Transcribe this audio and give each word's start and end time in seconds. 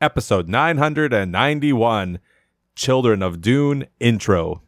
episode 0.00 0.48
991 0.48 2.20
Children 2.76 3.20
of 3.20 3.40
Dune 3.40 3.86
intro. 3.98 4.62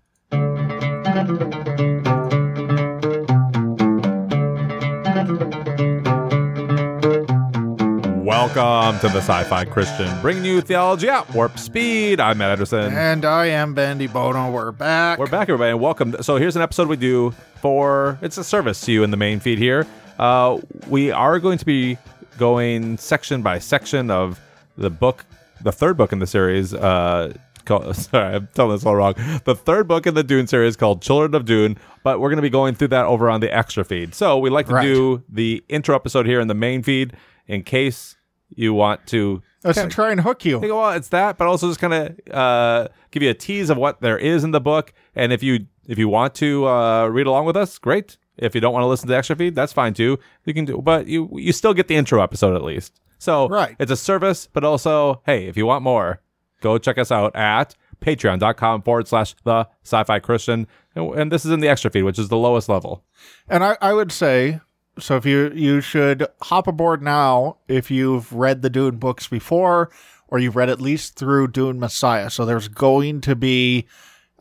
Welcome 8.24 8.98
to 9.00 9.08
the 9.08 9.20
Sci 9.20 9.44
Fi 9.44 9.64
Christian, 9.66 10.20
bringing 10.20 10.44
you 10.44 10.60
theology 10.60 11.08
at 11.08 11.32
warp 11.32 11.56
speed. 11.58 12.18
I'm 12.18 12.38
Matt 12.38 12.50
Anderson. 12.50 12.92
And 12.92 13.24
I 13.24 13.46
am 13.46 13.72
Ben 13.72 13.98
De 13.98 14.08
Bono. 14.08 14.50
We're 14.50 14.72
back. 14.72 15.20
We're 15.20 15.26
back, 15.28 15.48
everybody, 15.48 15.70
and 15.70 15.80
welcome. 15.80 16.16
So 16.22 16.38
here's 16.38 16.56
an 16.56 16.62
episode 16.62 16.88
we 16.88 16.96
do 16.96 17.32
for 17.60 18.18
it's 18.20 18.36
a 18.36 18.42
service 18.42 18.80
to 18.82 18.92
you 18.92 19.04
in 19.04 19.12
the 19.12 19.16
main 19.16 19.38
feed 19.38 19.58
here. 19.58 19.86
Uh, 20.18 20.58
we 20.88 21.12
are 21.12 21.38
going 21.38 21.58
to 21.58 21.64
be 21.64 21.98
going 22.36 22.98
section 22.98 23.42
by 23.42 23.60
section 23.60 24.10
of 24.10 24.40
the 24.80 24.90
book, 24.90 25.24
the 25.62 25.72
third 25.72 25.96
book 25.96 26.12
in 26.12 26.18
the 26.18 26.26
series. 26.26 26.74
Uh, 26.74 27.34
called, 27.64 27.94
sorry, 27.96 28.36
I'm 28.36 28.48
telling 28.54 28.72
this 28.76 28.86
all 28.86 28.96
wrong. 28.96 29.14
The 29.44 29.54
third 29.54 29.86
book 29.86 30.06
in 30.06 30.14
the 30.14 30.24
Dune 30.24 30.46
series 30.46 30.76
called 30.76 31.02
Children 31.02 31.34
of 31.34 31.44
Dune, 31.44 31.76
but 32.02 32.18
we're 32.20 32.28
going 32.30 32.36
to 32.38 32.42
be 32.42 32.50
going 32.50 32.74
through 32.74 32.88
that 32.88 33.06
over 33.06 33.28
on 33.30 33.40
the 33.40 33.54
extra 33.54 33.84
feed. 33.84 34.14
So 34.14 34.38
we 34.38 34.50
like 34.50 34.66
to 34.66 34.74
Right. 34.74 34.82
do 34.84 35.22
the 35.28 35.62
intro 35.68 35.94
episode 35.94 36.26
here 36.26 36.40
in 36.40 36.48
the 36.48 36.54
main 36.54 36.82
feed 36.82 37.12
in 37.46 37.62
case 37.62 38.16
you 38.48 38.74
want 38.74 39.06
to 39.08 39.42
Let's 39.62 39.94
try 39.94 40.10
and 40.10 40.20
hook 40.22 40.44
you. 40.44 40.58
think, 40.58 40.72
well, 40.72 40.90
it's 40.92 41.08
that, 41.10 41.36
but 41.36 41.46
also 41.46 41.68
just 41.68 41.80
kind 41.80 41.92
of 41.92 42.34
uh, 42.34 42.88
give 43.10 43.22
you 43.22 43.28
a 43.30 43.34
tease 43.34 43.68
of 43.70 43.76
what 43.76 44.00
there 44.00 44.16
is 44.18 44.42
in 44.42 44.52
the 44.52 44.60
book. 44.60 44.92
And 45.14 45.32
if 45.32 45.42
you 45.42 45.66
if 45.86 45.98
you 45.98 46.08
want 46.08 46.34
to 46.36 46.66
uh, 46.66 47.06
read 47.08 47.26
along 47.26 47.44
with 47.44 47.56
us, 47.56 47.76
great. 47.78 48.16
If 48.38 48.54
you 48.54 48.60
don't 48.62 48.72
want 48.72 48.84
to 48.84 48.86
listen 48.86 49.06
to 49.06 49.12
the 49.12 49.18
extra 49.18 49.36
feed, 49.36 49.54
that's 49.54 49.72
fine 49.72 49.92
too. 49.92 50.18
You 50.46 50.54
can 50.54 50.64
do, 50.64 50.78
but 50.82 51.06
you 51.08 51.28
you 51.34 51.52
still 51.52 51.74
get 51.74 51.88
the 51.88 51.96
intro 51.96 52.22
episode 52.22 52.56
at 52.56 52.64
least. 52.64 53.00
So 53.20 53.46
Right. 53.48 53.76
it's 53.78 53.92
a 53.92 53.96
service, 53.96 54.48
but 54.52 54.64
also, 54.64 55.20
hey, 55.26 55.46
if 55.46 55.56
you 55.56 55.66
want 55.66 55.84
more, 55.84 56.20
go 56.60 56.76
check 56.78 56.98
us 56.98 57.12
out 57.12 57.36
at 57.36 57.76
patreon.com 58.00 58.82
forward 58.82 59.06
slash 59.06 59.34
the 59.44 59.68
sci-fi 59.84 60.18
Christian. 60.18 60.66
And, 60.96 61.14
and 61.14 61.30
this 61.30 61.44
is 61.44 61.52
in 61.52 61.60
the 61.60 61.68
extra 61.68 61.90
feed, 61.90 62.02
which 62.02 62.18
is 62.18 62.28
the 62.30 62.36
lowest 62.38 62.68
level. 62.68 63.04
And 63.48 63.62
I, 63.62 63.76
I 63.80 63.92
would 63.92 64.10
say 64.10 64.60
so. 64.98 65.16
If 65.16 65.26
you 65.26 65.52
you 65.54 65.80
should 65.82 66.26
hop 66.42 66.66
aboard 66.66 67.02
now 67.02 67.58
if 67.68 67.90
you've 67.90 68.32
read 68.32 68.62
the 68.62 68.70
Dune 68.70 68.96
books 68.96 69.28
before, 69.28 69.90
or 70.28 70.38
you've 70.38 70.56
read 70.56 70.70
at 70.70 70.80
least 70.80 71.16
through 71.16 71.48
Dune 71.48 71.78
Messiah. 71.78 72.30
So 72.30 72.46
there's 72.46 72.68
going 72.68 73.20
to 73.20 73.36
be 73.36 73.86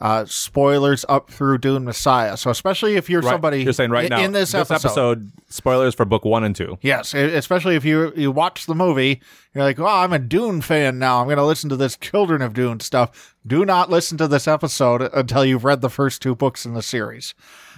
uh, 0.01 0.23
spoilers 0.25 1.03
up 1.09 1.29
through 1.29 1.57
Dune 1.57 1.83
Messiah. 1.83 2.37
So 2.37 2.49
especially 2.49 2.95
if 2.95 3.09
you're 3.09 3.21
Right. 3.21 3.31
somebody 3.31 3.63
You're 3.63 3.73
saying 3.73 3.91
right 3.91 4.05
in, 4.05 4.09
now 4.09 4.21
in 4.21 4.31
this, 4.31 4.53
episode, 4.53 5.31
spoilers 5.49 5.93
for 5.95 6.05
book 6.05 6.23
one 6.25 6.43
and 6.43 6.55
two. 6.55 6.77
Yes, 6.81 7.13
especially 7.13 7.75
if 7.75 7.83
you 7.83 8.13
you 8.15 8.31
watch 8.31 8.65
the 8.65 8.75
movie, 8.75 9.21
you're 9.53 9.63
like, 9.63 9.79
"Oh, 9.79 9.85
I'm 9.85 10.13
a 10.13 10.19
Dune 10.19 10.61
fan 10.61 10.99
now. 10.99 11.19
I'm 11.19 11.25
going 11.27 11.37
to 11.37 11.45
listen 11.45 11.69
to 11.69 11.75
this 11.75 11.97
Children 11.97 12.41
of 12.41 12.53
Dune 12.53 12.79
stuff." 12.79 13.35
Do 13.45 13.65
not 13.65 13.89
listen 13.89 14.17
to 14.19 14.27
this 14.27 14.47
episode 14.47 15.01
until 15.13 15.43
you've 15.43 15.63
read 15.63 15.81
the 15.81 15.89
first 15.89 16.21
two 16.21 16.35
books 16.35 16.65
in 16.65 16.73
the 16.73 16.81
series. 16.81 17.33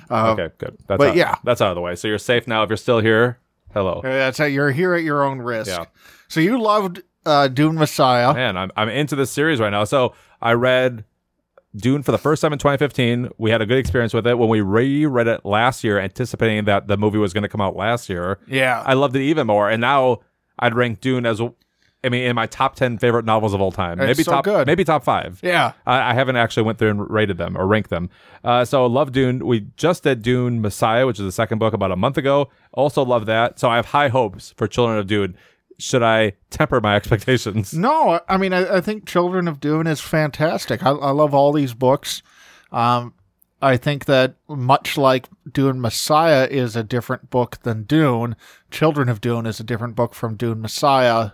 Uh, 0.10 0.36
Okay, 0.38 0.54
good. 0.58 0.78
That's 0.88 0.98
but 0.98 1.10
out, 1.10 1.16
yeah. 1.16 1.36
that's 1.44 1.62
out 1.62 1.70
of 1.70 1.76
the 1.76 1.82
way. 1.82 1.96
So 1.96 2.08
you're 2.08 2.18
safe 2.18 2.48
now. 2.48 2.64
If 2.64 2.70
you're 2.70 2.78
still 2.78 3.00
here, 3.00 3.40
hello. 3.74 4.02
That's 4.04 4.38
how 4.38 4.46
you're 4.46 4.72
here 4.72 4.94
at 4.94 5.04
your 5.04 5.24
own 5.24 5.40
risk. 5.40 5.70
Yeah. 5.70 5.86
So 6.28 6.40
you 6.40 6.62
loved 6.62 7.02
uh, 7.26 7.48
Dune 7.48 7.76
Messiah. 7.76 8.34
Man, 8.34 8.58
I'm 8.58 8.72
I'm 8.76 8.90
into 8.90 9.16
this 9.16 9.32
series 9.32 9.60
right 9.60 9.70
now. 9.70 9.86
So 9.86 10.14
I 10.42 10.54
read 10.54 11.06
Dune 11.76 12.04
for 12.04 12.12
the 12.12 12.18
first 12.18 12.42
time 12.42 12.52
in 12.54 12.60
2015. 12.60 13.30
We 13.38 13.50
had 13.52 13.62
a 13.62 13.66
good 13.66 13.78
experience 13.78 14.14
with 14.14 14.28
it 14.28 14.38
when 14.38 14.50
we 14.50 14.62
reread 14.62 15.28
it 15.28 15.46
last 15.46 15.84
year, 15.84 16.00
anticipating 16.00 16.66
that 16.66 16.88
the 16.88 16.98
movie 16.98 17.18
was 17.18 17.34
going 17.34 17.44
to 17.44 17.50
come 17.50 17.62
out 17.62 17.76
last 17.76 18.10
year. 18.10 18.40
Yeah. 18.48 18.84
I 18.86 18.94
loved 18.94 19.16
it 19.16 19.22
even 19.22 19.48
more, 19.48 19.70
and 19.70 19.80
now 19.80 20.20
I'd 20.60 20.76
rank 20.76 21.00
Dune 21.00 21.26
as, 21.26 21.40
I 22.04 22.10
mean, 22.10 22.24
in 22.24 22.36
my 22.36 22.46
top 22.46 22.76
10 22.76 22.98
favorite 22.98 23.24
novels 23.26 23.54
of 23.54 23.62
all 23.62 23.72
time. 23.72 24.00
It's 24.02 24.08
maybe 24.08 24.24
so 24.24 24.32
top, 24.32 24.44
good. 24.44 24.68
maybe 24.68 24.84
top 24.84 25.04
five. 25.04 25.40
yeah. 25.42 25.74
I, 25.86 26.12
I 26.12 26.14
haven't 26.14 26.36
actually 26.36 26.64
went 26.64 26.78
through 26.78 26.90
and 26.90 27.10
rated 27.10 27.38
them 27.38 27.58
or 27.58 27.66
ranked 27.66 27.90
them. 27.90 28.10
Uh, 28.44 28.66
so 28.66 28.86
love 28.86 29.12
Dune. 29.14 29.46
We 29.46 29.68
just 29.78 30.04
did 30.04 30.22
Dune 30.22 30.62
Messiah, 30.62 31.08
which 31.08 31.20
is 31.20 31.26
the 31.26 31.32
second 31.32 31.60
book 31.60 31.74
about 31.74 31.92
a 31.92 31.96
month 31.96 32.18
ago. 32.18 32.50
Also 32.74 33.04
love 33.06 33.26
that. 33.28 33.60
So 33.60 33.70
I 33.70 33.78
have 33.78 33.88
high 33.88 34.10
hopes 34.10 34.54
for 34.58 34.68
Children 34.68 34.98
of 35.00 35.08
Dune. 35.08 35.38
Should 35.82 36.04
I 36.04 36.34
temper 36.50 36.80
my 36.80 36.96
expectations? 36.96 37.74
No, 37.82 38.20
I 38.30 38.38
mean, 38.38 38.54
I, 38.54 38.78
I 38.78 38.82
think 38.82 39.08
Children 39.08 39.48
of 39.48 39.60
Dune 39.60 39.88
is 39.88 40.00
fantastic. 40.00 40.84
I, 40.84 40.92
I 40.92 41.10
love 41.12 41.34
all 41.34 41.52
these 41.52 41.74
books. 41.74 42.22
Um, 42.72 43.16
I 43.62 43.78
think 43.78 44.06
that 44.06 44.36
much 44.48 44.98
like 44.98 45.28
Dune 45.52 45.82
Messiah 45.82 46.48
is 46.50 46.76
a 46.76 46.84
different 46.84 47.30
book 47.30 47.58
than 47.64 47.84
Dune, 47.84 48.36
Children 48.70 49.10
of 49.10 49.22
Dune 49.22 49.46
is 49.46 49.60
a 49.60 49.64
different 49.64 49.96
book 49.96 50.14
from 50.14 50.36
Dune 50.36 50.62
Messiah, 50.62 51.32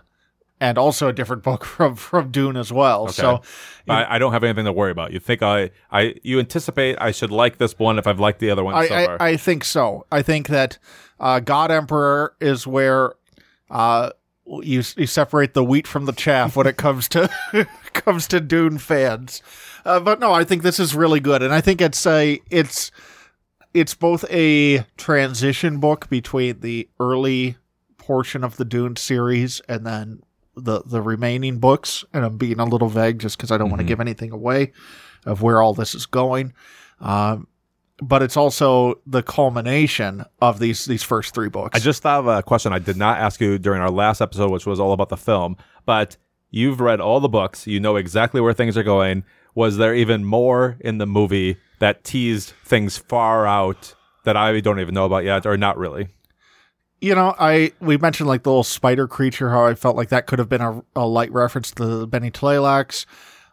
and 0.60 0.78
also 0.78 1.08
a 1.08 1.12
different 1.12 1.42
book 1.42 1.64
from 1.66 1.96
from 1.96 2.30
Dune 2.30 2.56
as 2.56 2.72
well. 2.72 3.08
So, 3.08 3.42
I, 3.88 4.16
I 4.16 4.18
don't 4.18 4.32
have 4.32 4.44
anything 4.44 4.64
to 4.64 4.72
worry 4.72 4.90
about. 4.90 5.12
You 5.12 5.20
think 5.20 5.42
I, 5.42 5.70
I, 5.90 6.14
you 6.22 6.38
anticipate 6.38 6.96
I 7.00 7.10
should 7.10 7.30
like 7.30 7.58
this 7.58 7.78
one 7.78 7.98
if 7.98 8.06
I've 8.06 8.20
liked 8.20 8.40
the 8.40 8.50
other 8.50 8.64
one 8.64 8.74
I, 8.74 8.88
so 8.88 9.06
far? 9.06 9.22
I, 9.22 9.28
I 9.30 9.36
think 9.36 9.64
so. 9.64 10.06
I 10.10 10.22
think 10.22 10.48
that 10.48 10.78
uh, 11.20 11.40
God 11.40 11.70
Emperor 11.70 12.34
is 12.40 12.66
where 12.66 13.14
uh, 13.70 14.10
you 14.62 14.82
you 14.96 15.06
separate 15.06 15.54
the 15.54 15.64
wheat 15.64 15.86
from 15.86 16.06
the 16.06 16.12
chaff 16.12 16.56
when 16.56 16.66
it 16.66 16.76
comes 16.76 17.08
to 17.08 17.28
comes 17.92 18.26
to 18.28 18.40
Dune 18.40 18.78
fans. 18.78 19.42
Uh, 19.84 20.00
but 20.00 20.20
no, 20.20 20.32
I 20.32 20.44
think 20.44 20.62
this 20.62 20.80
is 20.80 20.94
really 20.94 21.20
good, 21.20 21.42
and 21.42 21.52
I 21.52 21.60
think 21.60 21.80
it's 21.80 22.06
a 22.06 22.40
it's 22.50 22.90
it's 23.74 23.94
both 23.94 24.24
a 24.30 24.84
transition 24.96 25.78
book 25.78 26.08
between 26.08 26.60
the 26.60 26.88
early 26.98 27.56
portion 27.98 28.42
of 28.42 28.56
the 28.56 28.64
Dune 28.64 28.96
series 28.96 29.60
and 29.68 29.86
then 29.86 30.22
the 30.56 30.82
the 30.84 31.02
remaining 31.02 31.58
books. 31.58 32.04
And 32.12 32.24
I'm 32.24 32.38
being 32.38 32.60
a 32.60 32.64
little 32.64 32.88
vague 32.88 33.18
just 33.18 33.36
because 33.36 33.50
I 33.50 33.58
don't 33.58 33.70
want 33.70 33.80
to 33.80 33.86
give 33.86 34.00
anything 34.00 34.32
away 34.32 34.72
of 35.26 35.42
where 35.42 35.60
all 35.60 35.74
this 35.74 35.94
is 35.94 36.06
going. 36.06 36.54
Um, 37.00 37.46
but 38.00 38.22
it's 38.22 38.36
also 38.36 39.00
the 39.06 39.22
culmination 39.22 40.24
of 40.40 40.58
these 40.58 40.84
these 40.84 41.02
first 41.02 41.34
three 41.34 41.48
books. 41.48 41.76
I 41.76 41.80
just 41.80 42.02
thought 42.02 42.20
of 42.20 42.26
a 42.26 42.42
question 42.42 42.72
I 42.72 42.78
did 42.78 42.96
not 42.96 43.18
ask 43.18 43.40
you 43.40 43.58
during 43.58 43.80
our 43.80 43.90
last 43.90 44.20
episode, 44.20 44.50
which 44.50 44.66
was 44.66 44.80
all 44.80 44.92
about 44.92 45.08
the 45.08 45.16
film. 45.16 45.56
But 45.84 46.16
you've 46.50 46.80
read 46.80 47.00
all 47.00 47.20
the 47.20 47.28
books. 47.28 47.66
You 47.66 47.80
know 47.80 47.96
exactly 47.96 48.40
where 48.40 48.52
things 48.52 48.76
are 48.76 48.82
going. 48.82 49.24
Was 49.54 49.76
there 49.76 49.94
even 49.94 50.24
more 50.24 50.76
in 50.80 50.98
the 50.98 51.06
movie 51.06 51.56
that 51.80 52.04
teased 52.04 52.52
things 52.64 52.96
far 52.96 53.46
out 53.46 53.94
that 54.24 54.36
I 54.36 54.60
don't 54.60 54.78
even 54.80 54.94
know 54.94 55.06
about 55.06 55.24
yet, 55.24 55.46
or 55.46 55.56
not 55.56 55.78
really? 55.78 56.08
you 57.00 57.14
know, 57.14 57.34
I 57.38 57.72
we 57.80 57.96
mentioned 57.96 58.28
like 58.28 58.42
the 58.42 58.50
little 58.50 58.64
spider 58.64 59.06
creature. 59.06 59.50
How 59.50 59.66
I 59.66 59.74
felt 59.74 59.96
like 59.96 60.08
that 60.08 60.26
could 60.26 60.38
have 60.38 60.48
been 60.48 60.60
a, 60.60 60.82
a 60.96 61.06
light 61.06 61.32
reference 61.32 61.70
to 61.72 61.86
the 61.86 62.06
Bene 62.06 62.30
Tleilax. 62.30 63.06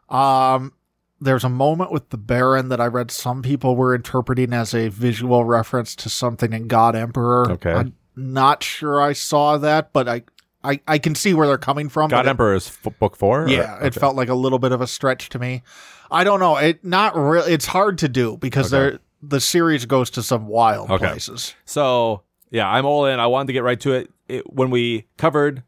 Um, 0.09 0.73
there's 1.19 1.43
a 1.43 1.49
moment 1.49 1.91
with 1.91 2.09
the 2.09 2.17
Baron 2.17 2.69
that 2.69 2.81
I 2.81 2.87
read 2.87 3.09
some 3.11 3.41
people 3.41 3.75
were 3.75 3.95
interpreting 3.95 4.53
as 4.53 4.73
a 4.73 4.89
visual 4.89 5.45
reference 5.45 5.95
to 5.97 6.09
something 6.09 6.53
in 6.53 6.67
God 6.67 6.95
Emperor. 6.95 7.51
Okay. 7.51 7.71
I'm 7.71 7.95
not 8.15 8.63
sure 8.63 9.01
I 9.01 9.13
saw 9.13 9.57
that, 9.57 9.93
but 9.93 10.07
I 10.07 10.23
I, 10.63 10.81
I 10.87 10.97
can 10.97 11.13
see 11.13 11.33
where 11.35 11.45
they're 11.47 11.57
coming 11.59 11.89
from. 11.89 12.09
God 12.09 12.27
Emperor 12.27 12.55
is 12.55 12.67
f- 12.85 12.97
book 12.99 13.15
four. 13.15 13.47
Yeah, 13.47 13.83
it 13.85 13.93
felt 13.93 14.15
like 14.15 14.29
a 14.29 14.33
little 14.33 14.57
bit 14.59 14.71
of 14.71 14.81
a 14.81 14.87
stretch 14.87 15.29
to 15.29 15.39
me. 15.39 15.61
I 16.09 16.23
don't 16.23 16.39
know. 16.39 16.57
It 16.57 16.83
not 16.83 17.15
really. 17.15 17.53
It's 17.53 17.67
hard 17.67 17.99
to 17.99 18.09
do 18.09 18.37
because 18.37 18.73
Okay. 18.73 18.97
the 19.21 19.39
series 19.39 19.85
goes 19.85 20.09
to 20.11 20.23
some 20.23 20.47
wild 20.47 20.89
Okay. 20.89 21.05
places. 21.07 21.53
So 21.65 22.23
yeah, 22.49 22.67
I'm 22.67 22.85
all 22.85 23.05
in. 23.05 23.19
I 23.19 23.27
wanted 23.27 23.47
to 23.47 23.53
get 23.53 23.63
right 23.63 23.79
to 23.81 23.93
it. 23.93 24.11
it. 24.27 24.51
When 24.51 24.69
we 24.71 25.05
covered 25.17 25.63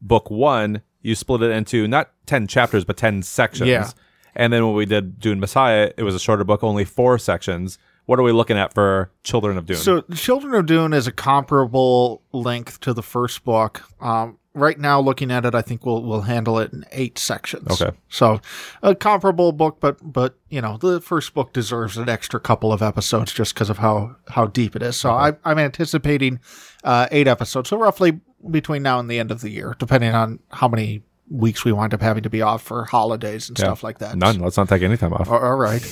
book 0.00 0.30
one, 0.30 0.82
you 1.02 1.14
split 1.16 1.42
it 1.42 1.50
into 1.50 1.88
not 1.88 2.10
ten 2.26 2.46
chapters 2.46 2.84
but 2.84 2.96
ten 2.96 3.22
sections. 3.22 3.68
Yeah. 3.68 3.90
And 4.34 4.52
then 4.52 4.66
when 4.66 4.74
we 4.74 4.86
did 4.86 5.18
Dune 5.18 5.40
Messiah, 5.40 5.92
it 5.96 6.02
was 6.02 6.14
a 6.14 6.20
shorter 6.20 6.44
book, 6.44 6.62
only 6.62 6.84
four 6.84 7.18
sections. 7.18 7.78
What 8.06 8.18
are 8.18 8.22
we 8.22 8.32
looking 8.32 8.56
at 8.56 8.72
for 8.72 9.10
Children 9.22 9.58
of 9.58 9.66
Dune? 9.66 9.76
So, 9.76 10.00
Children 10.14 10.54
of 10.54 10.66
Dune 10.66 10.94
is 10.94 11.06
a 11.06 11.12
comparable 11.12 12.22
length 12.32 12.80
to 12.80 12.94
the 12.94 13.02
first 13.02 13.44
book. 13.44 13.82
Um, 14.00 14.38
right 14.54 14.78
now, 14.78 14.98
looking 14.98 15.30
at 15.30 15.44
it, 15.44 15.54
I 15.54 15.60
think 15.60 15.84
we'll 15.84 16.02
we'll 16.02 16.22
handle 16.22 16.58
it 16.58 16.72
in 16.72 16.86
eight 16.90 17.18
sections. 17.18 17.80
Okay. 17.80 17.94
So, 18.08 18.40
a 18.82 18.94
comparable 18.94 19.52
book, 19.52 19.78
but 19.80 19.98
but 20.02 20.38
you 20.48 20.62
know, 20.62 20.78
the 20.78 21.02
first 21.02 21.34
book 21.34 21.52
deserves 21.52 21.98
an 21.98 22.08
extra 22.08 22.40
couple 22.40 22.72
of 22.72 22.80
episodes 22.80 23.32
just 23.32 23.52
because 23.52 23.68
of 23.68 23.76
how 23.76 24.16
how 24.28 24.46
deep 24.46 24.74
it 24.74 24.82
is. 24.82 24.96
So, 24.96 25.10
I, 25.10 25.34
I'm 25.44 25.58
anticipating 25.58 26.40
uh, 26.84 27.08
eight 27.10 27.28
episodes. 27.28 27.68
So, 27.68 27.76
roughly 27.76 28.20
between 28.50 28.82
now 28.82 29.00
and 29.00 29.10
the 29.10 29.18
end 29.18 29.30
of 29.30 29.40
the 29.40 29.50
year, 29.50 29.74
depending 29.78 30.14
on 30.14 30.38
how 30.50 30.68
many 30.68 31.02
weeks 31.30 31.64
we 31.64 31.72
wind 31.72 31.94
up 31.94 32.00
having 32.00 32.22
to 32.22 32.30
be 32.30 32.42
off 32.42 32.62
for 32.62 32.84
holidays 32.84 33.48
and 33.48 33.58
stuff 33.58 33.82
like 33.82 33.98
that. 33.98 34.16
None. 34.16 34.38
Let's 34.38 34.56
not 34.56 34.68
take 34.68 34.82
any 34.82 34.96
time 34.96 35.12
off. 35.12 35.28
All 35.28 35.56
right. 35.56 35.82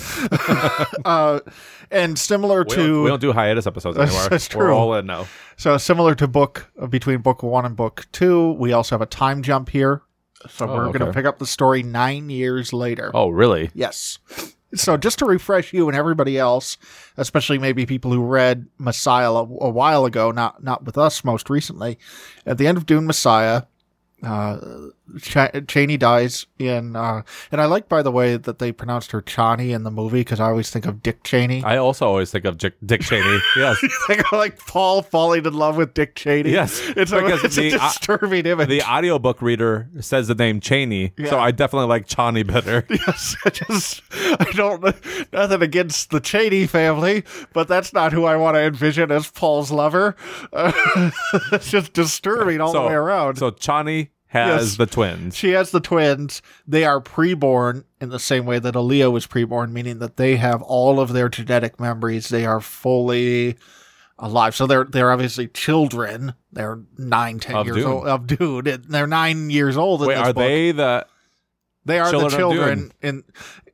uh, 1.04 1.40
and 1.90 2.18
similar 2.18 2.64
we, 2.64 2.70
to 2.70 2.76
don't, 2.76 3.02
we 3.02 3.08
don't 3.10 3.20
do 3.20 3.32
hiatus 3.32 3.66
episodes 3.66 3.98
anymore. 3.98 4.28
that's 4.28 4.54
We're 4.54 4.66
true. 4.66 4.74
all 4.74 4.94
in 4.94 5.06
now. 5.06 5.26
So 5.56 5.76
similar 5.78 6.14
to 6.16 6.26
book 6.26 6.70
uh, 6.80 6.86
between 6.86 7.18
book 7.20 7.42
one 7.42 7.64
and 7.64 7.76
book 7.76 8.06
two, 8.12 8.52
we 8.52 8.72
also 8.72 8.94
have 8.94 9.02
a 9.02 9.06
time 9.06 9.42
jump 9.42 9.68
here. 9.68 10.02
So 10.48 10.68
Oh, 10.68 10.74
we're 10.74 10.92
going 10.92 11.06
to 11.06 11.12
pick 11.12 11.26
up 11.26 11.38
the 11.38 11.46
story 11.46 11.82
nine 11.82 12.30
years 12.30 12.72
later. 12.72 13.10
Oh, 13.14 13.30
really? 13.30 13.70
Yes. 13.74 14.18
So 14.74 14.96
just 14.96 15.18
to 15.20 15.24
refresh 15.24 15.72
you 15.72 15.88
and 15.88 15.96
everybody 15.96 16.38
else, 16.38 16.76
especially 17.16 17.58
maybe 17.58 17.86
people 17.86 18.12
who 18.12 18.22
read 18.22 18.66
Messiah 18.78 19.30
a, 19.30 19.40
a 19.40 19.70
while 19.70 20.04
ago, 20.04 20.30
not 20.30 20.62
not 20.62 20.84
with 20.84 20.98
us 20.98 21.24
most 21.24 21.48
recently, 21.48 21.98
at 22.44 22.58
the 22.58 22.66
end 22.66 22.76
of 22.76 22.84
Dune 22.84 23.06
Messiah, 23.06 23.62
uh, 24.22 24.58
Ch- 25.20 25.66
Cheney 25.68 25.96
dies 25.96 26.46
in, 26.58 26.96
uh, 26.96 27.22
and 27.52 27.60
I 27.60 27.66
like, 27.66 27.88
by 27.88 28.02
the 28.02 28.10
way, 28.10 28.36
that 28.36 28.58
they 28.58 28.72
pronounced 28.72 29.12
her 29.12 29.22
Chani 29.22 29.74
in 29.74 29.84
the 29.84 29.90
movie 29.90 30.20
because 30.20 30.40
I 30.40 30.46
always 30.46 30.70
think 30.70 30.86
of 30.86 31.02
Dick 31.02 31.22
Cheney. 31.22 31.62
I 31.64 31.76
also 31.76 32.06
always 32.06 32.30
think 32.30 32.44
of 32.44 32.58
Dick, 32.58 32.74
Dick 32.84 33.02
Cheney. 33.02 33.38
Yes. 33.56 33.78
think 34.06 34.20
of 34.20 34.38
like 34.38 34.58
Paul 34.66 35.02
falling 35.02 35.46
in 35.46 35.54
love 35.54 35.76
with 35.76 35.94
Dick 35.94 36.14
Cheney. 36.14 36.50
Yes, 36.50 36.80
it's 36.96 37.12
a, 37.12 37.22
because 37.22 37.44
it's 37.44 37.56
a 37.56 37.70
the- 37.70 37.80
uh, 37.80 37.88
disturbing 37.88 38.46
image. 38.46 38.68
The 38.68 38.82
audiobook 38.82 39.40
reader 39.40 39.88
says 40.00 40.28
the 40.28 40.34
name 40.34 40.60
Cheney, 40.60 41.12
so 41.26 41.38
I 41.38 41.52
definitely 41.52 41.88
like 41.88 42.06
Chani 42.06 42.46
better. 42.46 42.86
Yes, 43.06 43.36
I 43.44 43.50
just 43.50 44.02
I 44.12 44.50
don't 44.54 44.82
nothing 45.32 45.62
against 45.62 46.10
the 46.10 46.18
Cheney 46.18 46.66
family, 46.66 47.24
but 47.52 47.68
that's 47.68 47.92
not 47.92 48.12
who 48.12 48.24
I 48.24 48.36
want 48.36 48.56
to 48.56 48.62
envision 48.62 49.12
as 49.12 49.30
Paul's 49.30 49.70
lover. 49.70 50.16
Uh, 50.52 50.72
it's 51.52 51.70
just 51.70 51.92
disturbing 51.92 52.60
all 52.60 52.72
so, 52.72 52.82
the 52.82 52.88
way 52.88 52.94
around. 52.94 53.36
So 53.36 53.50
Chani 53.50 54.08
has 54.28 54.62
Yes. 54.70 54.76
the 54.76 54.86
twins. 54.86 55.36
she 55.36 55.50
has 55.52 55.70
the 55.70 55.80
twins. 55.80 56.42
They 56.66 56.84
are 56.84 57.00
preborn 57.00 57.84
in 58.00 58.08
the 58.10 58.18
same 58.18 58.44
way 58.46 58.58
that 58.58 58.74
Alia 58.76 59.10
was 59.10 59.26
preborn, 59.26 59.70
meaning 59.72 59.98
that 60.00 60.16
they 60.16 60.36
have 60.36 60.62
all 60.62 60.98
of 61.00 61.12
their 61.12 61.28
genetic 61.28 61.78
memories. 61.80 62.28
They 62.28 62.44
are 62.44 62.60
fully 62.60 63.56
alive. 64.18 64.54
So 64.54 64.66
they're 64.66 64.84
they're 64.84 65.12
obviously 65.12 65.46
children. 65.48 66.34
They're 66.52 66.80
nine, 66.98 67.38
ten 67.38 67.54
Of 67.56 67.66
years 67.66 67.76
Dune. 67.78 67.86
old 67.86 68.06
of 68.06 68.26
Dude. 68.26 68.84
They're 68.88 69.06
nine 69.06 69.50
years 69.50 69.76
old. 69.76 70.00
Wait, 70.00 70.14
this 70.16 70.18
are 70.18 70.32
book. 70.32 70.36
they 70.42 70.72
the 70.72 71.06
They 71.84 71.98
are 72.00 72.10
children 72.10 72.30
the 72.32 72.36
children. 72.36 72.92
In 73.02 73.24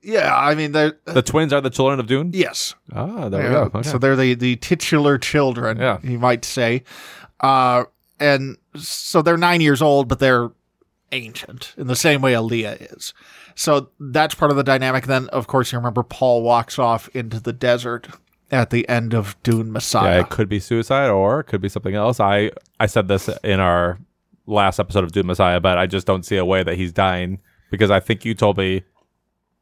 yeah, 0.02 0.36
I 0.36 0.54
mean 0.56 0.72
they're 0.72 0.98
the 1.06 1.22
twins 1.22 1.52
are 1.52 1.60
the 1.60 1.70
children 1.70 1.98
of 2.00 2.06
Dune? 2.08 2.30
yes. 2.34 2.74
Ah, 2.92 3.28
there 3.28 3.42
we 3.44 3.48
go. 3.50 3.62
Okay. 3.74 3.82
So 3.88 3.98
they're 3.98 4.16
the, 4.16 4.34
the 4.34 4.56
titular 4.56 5.16
children, 5.16 5.78
Yeah. 5.78 5.98
you 6.02 6.18
might 6.18 6.44
say. 6.44 6.82
Uh, 7.40 7.84
and 8.22 8.56
so 8.76 9.22
they're 9.22 9.36
nine 9.36 9.60
years 9.60 9.82
old, 9.82 10.08
but 10.08 10.18
they're 10.18 10.50
ancient 11.10 11.74
in 11.76 11.86
the 11.86 11.96
same 11.96 12.22
way 12.22 12.34
Alia 12.34 12.76
is. 12.80 13.12
So 13.54 13.90
that's 14.00 14.34
part 14.34 14.50
of 14.50 14.56
the 14.56 14.64
dynamic. 14.64 15.06
Then, 15.06 15.28
of 15.28 15.46
course, 15.46 15.72
you 15.72 15.78
remember 15.78 16.02
Paul 16.02 16.42
walks 16.42 16.78
off 16.78 17.08
into 17.14 17.38
the 17.38 17.52
desert 17.52 18.08
at 18.50 18.70
the 18.70 18.88
end 18.88 19.14
of 19.14 19.40
Dune 19.42 19.72
Messiah. 19.72 20.16
yeah, 20.16 20.20
it 20.20 20.30
could 20.30 20.48
be 20.48 20.60
suicide 20.60 21.08
or 21.08 21.40
it 21.40 21.44
could 21.44 21.60
be 21.60 21.68
something 21.68 21.94
else. 21.94 22.20
I 22.20 22.50
I 22.80 22.86
said 22.86 23.08
this 23.08 23.28
in 23.42 23.60
our 23.60 23.98
last 24.46 24.78
episode 24.78 25.04
of 25.04 25.12
Dune 25.12 25.26
Messiah, 25.26 25.60
but 25.60 25.78
I 25.78 25.86
just 25.86 26.06
don't 26.06 26.24
see 26.24 26.36
a 26.36 26.44
way 26.44 26.62
that 26.62 26.76
he's 26.76 26.92
dying 26.92 27.40
because 27.70 27.90
I 27.90 28.00
think 28.00 28.24
you 28.24 28.34
told 28.34 28.56
me. 28.56 28.84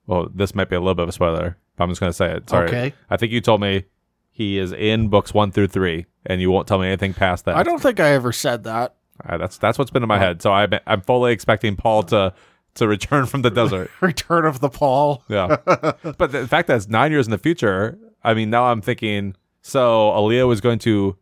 Well, 0.07 0.29
this 0.35 0.57
might 0.57 0.69
be 0.69 0.75
a 0.75 0.81
little 0.81 0.97
bit 0.97 1.05
of 1.05 1.11
a 1.11 1.13
spoiler, 1.13 1.57
but 1.77 1.85
I'm 1.85 1.91
just 1.91 2.01
going 2.01 2.11
to 2.11 2.17
say 2.17 2.33
it. 2.33 2.51
Sorry. 2.51 2.67
Okay. 2.67 2.95
I 3.11 3.17
think 3.17 3.31
you 3.31 3.41
told 3.41 3.61
me 3.61 3.85
he 4.33 4.59
is 4.59 4.73
in 4.73 5.07
books 5.07 5.33
one 5.33 5.53
through 5.53 5.69
three, 5.69 6.07
and 6.27 6.41
you 6.41 6.51
won't 6.51 6.67
tell 6.69 6.79
me 6.79 6.87
anything 6.87 7.15
past 7.15 7.45
that. 7.47 7.57
I 7.57 7.63
don't 7.63 7.81
think 7.81 8.01
I 8.01 8.11
ever 8.11 8.33
said 8.33 8.65
that. 8.65 8.95
Uh, 9.25 9.37
that's 9.39 9.59
that's 9.59 9.79
what's 9.79 9.91
been 9.91 10.03
in 10.03 10.09
my 10.09 10.19
head. 10.19 10.41
So 10.43 10.53
I'm 10.53 10.73
I'm 10.87 11.01
fully 11.03 11.33
expecting 11.33 11.77
Paul 11.77 12.03
to 12.05 12.33
to 12.75 12.87
return 12.89 13.27
from 13.27 13.43
the 13.43 13.51
desert. 13.51 13.91
Return 14.01 14.45
of 14.45 14.61
the 14.61 14.69
Paul. 14.69 15.25
Yeah. 15.29 15.57
but 15.67 16.31
the 16.33 16.47
fact 16.49 16.69
that 16.69 16.77
it's 16.77 16.89
nine 16.89 17.11
years 17.11 17.27
in 17.27 17.33
the 17.33 17.39
future, 17.39 17.99
I 18.23 18.33
mean, 18.33 18.49
now 18.49 18.67
I'm 18.67 18.81
thinking, 18.81 19.35
so 19.61 20.15
Alia 20.17 20.47
was 20.47 20.61
going 20.61 20.79
to 20.81 21.17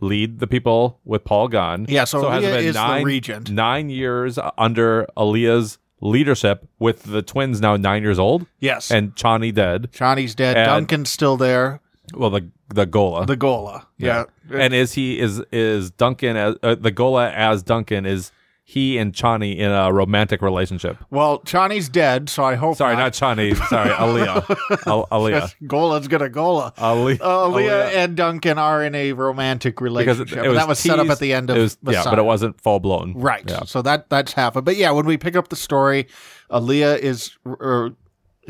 lead 0.00 0.38
the 0.38 0.46
people 0.46 0.98
with 1.04 1.24
Paul 1.24 1.48
gone. 1.48 1.84
Yeah, 1.88 2.04
so 2.04 2.28
has 2.30 2.42
it 2.42 2.46
Alia 2.46 2.58
been 2.58 2.68
is 2.68 2.74
the 2.74 2.86
nine, 2.86 3.04
regent. 3.04 3.50
Nine 3.50 3.90
years 3.90 4.38
under 4.56 5.06
Alia's 5.16 5.78
leadership 6.00 6.66
with 6.78 7.02
the 7.02 7.20
twins 7.20 7.60
now 7.60 7.76
nine 7.76 8.02
years 8.02 8.18
old 8.18 8.46
Yes. 8.60 8.90
and 8.90 9.14
Chani 9.14 9.52
dead. 9.52 9.90
Johnny's 9.92 10.34
dead. 10.34 10.56
And- 10.56 10.66
Duncan's 10.66 11.10
still 11.10 11.36
there. 11.36 11.80
Well, 12.14 12.30
the 12.30 12.48
the 12.68 12.86
Ghola. 12.86 13.26
The 13.26 13.36
Ghola. 13.36 13.86
Yeah. 13.98 14.24
And 14.52 14.74
is 14.74 14.94
he 14.94 15.18
is 15.18 15.42
is 15.52 15.90
Duncan 15.90 16.36
as 16.36 16.56
uh, 16.62 16.74
the 16.74 16.92
Ghola 16.92 17.32
as 17.32 17.62
Duncan 17.62 18.06
is 18.06 18.32
he 18.64 18.98
and 18.98 19.14
Chani 19.14 19.56
in 19.56 19.70
a 19.70 19.90
romantic 19.90 20.42
relationship? 20.42 20.98
well, 21.10 21.40
Johnny's 21.46 21.88
dead, 21.88 22.28
so 22.28 22.44
I 22.44 22.54
hope 22.54 22.76
Sorry, 22.76 22.96
not 22.96 23.14
Chani. 23.14 23.56
Sorry, 23.68 23.90
Alia. 23.98 24.44
Al- 24.86 25.08
Alia. 25.10 25.48
Ghola's 25.62 26.06
gonna 26.06 26.28
Ghola. 26.28 26.74
Alia. 26.78 27.16
Uh, 27.18 27.48
Alia 27.48 27.86
and 27.86 28.14
Duncan 28.14 28.58
are 28.58 28.84
in 28.84 28.94
a 28.94 29.14
romantic 29.14 29.76
because 29.76 29.82
relationship. 29.82 30.36
it, 30.36 30.40
it 30.40 30.44
and 30.44 30.48
was 30.48 30.58
that 30.58 30.68
was 30.68 30.78
set 30.78 30.98
up 30.98 31.08
at 31.08 31.18
the 31.18 31.32
end 31.32 31.48
of 31.48 31.56
was, 31.56 31.78
yeah, 31.88 32.04
but 32.04 32.18
it 32.18 32.24
wasn't 32.24 32.60
full 32.60 32.78
blown. 32.78 33.14
right. 33.14 33.42
Yeah. 33.48 33.64
So 33.64 33.80
that 33.82 34.10
that's 34.10 34.34
happened. 34.34 34.66
But 34.66 34.76
yeah, 34.76 34.90
when 34.90 35.06
we 35.06 35.16
pick 35.16 35.34
up 35.34 35.48
the 35.48 35.56
story, 35.56 36.06
Alia 36.52 36.94
is 36.96 37.38
er, 37.46 37.94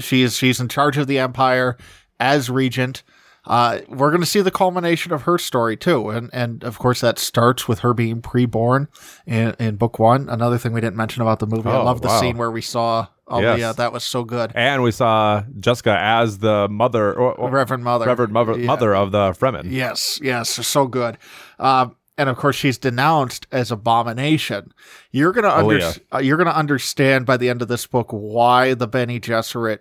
she 0.00 0.22
is 0.22 0.36
she's 0.36 0.58
in 0.58 0.68
charge 0.68 0.96
of 0.96 1.06
the 1.06 1.20
empire 1.20 1.76
as 2.18 2.50
regent. 2.50 3.04
Uh, 3.48 3.80
we're 3.88 4.10
going 4.10 4.20
to 4.20 4.26
see 4.26 4.42
the 4.42 4.50
culmination 4.50 5.10
of 5.12 5.22
her 5.22 5.38
story 5.38 5.76
too, 5.76 6.10
and 6.10 6.28
and 6.32 6.62
of 6.62 6.78
course 6.78 7.00
that 7.00 7.18
starts 7.18 7.66
with 7.66 7.78
her 7.80 7.94
being 7.94 8.20
preborn 8.22 8.88
in, 9.26 9.54
in 9.58 9.76
book 9.76 9.98
one. 9.98 10.28
Another 10.28 10.58
thing 10.58 10.72
we 10.72 10.80
didn't 10.82 10.96
mention 10.96 11.22
about 11.22 11.38
the 11.40 11.46
movie, 11.46 11.68
I 11.68 11.76
Oh, 11.78 11.84
love 11.84 12.02
the 12.02 12.08
wow. 12.08 12.20
scene 12.20 12.36
where 12.36 12.50
we 12.50 12.60
saw 12.60 13.06
Alia. 13.30 13.56
Yes. 13.56 13.76
That 13.76 13.92
was 13.92 14.04
so 14.04 14.22
good. 14.22 14.52
And 14.54 14.82
we 14.82 14.90
saw 14.90 15.42
Jessica 15.58 15.96
as 15.98 16.38
the 16.38 16.68
mother, 16.70 17.12
or, 17.14 17.32
or 17.32 17.50
Reverend 17.50 17.84
Mother, 17.84 18.04
Reverend 18.06 18.32
mother, 18.32 18.58
Yeah. 18.58 18.66
mother 18.66 18.94
of 18.94 19.12
the 19.12 19.30
Fremen. 19.32 19.70
Yes, 19.70 20.20
yes, 20.22 20.48
so 20.66 20.86
good. 20.86 21.16
Um, 21.58 21.96
and 22.18 22.28
of 22.28 22.36
course, 22.36 22.56
she's 22.56 22.78
denounced 22.78 23.46
as 23.52 23.70
abomination. 23.70 24.72
You're 25.12 25.32
gonna 25.32 25.50
under- 25.50 25.74
Alia. 25.76 25.92
uh, 26.12 26.18
you're 26.18 26.36
gonna 26.36 26.50
understand 26.50 27.26
by 27.26 27.36
the 27.36 27.48
end 27.48 27.62
of 27.62 27.68
this 27.68 27.86
book 27.86 28.08
why 28.10 28.74
the 28.74 28.88
Bene 28.88 29.20
Gesserit 29.20 29.78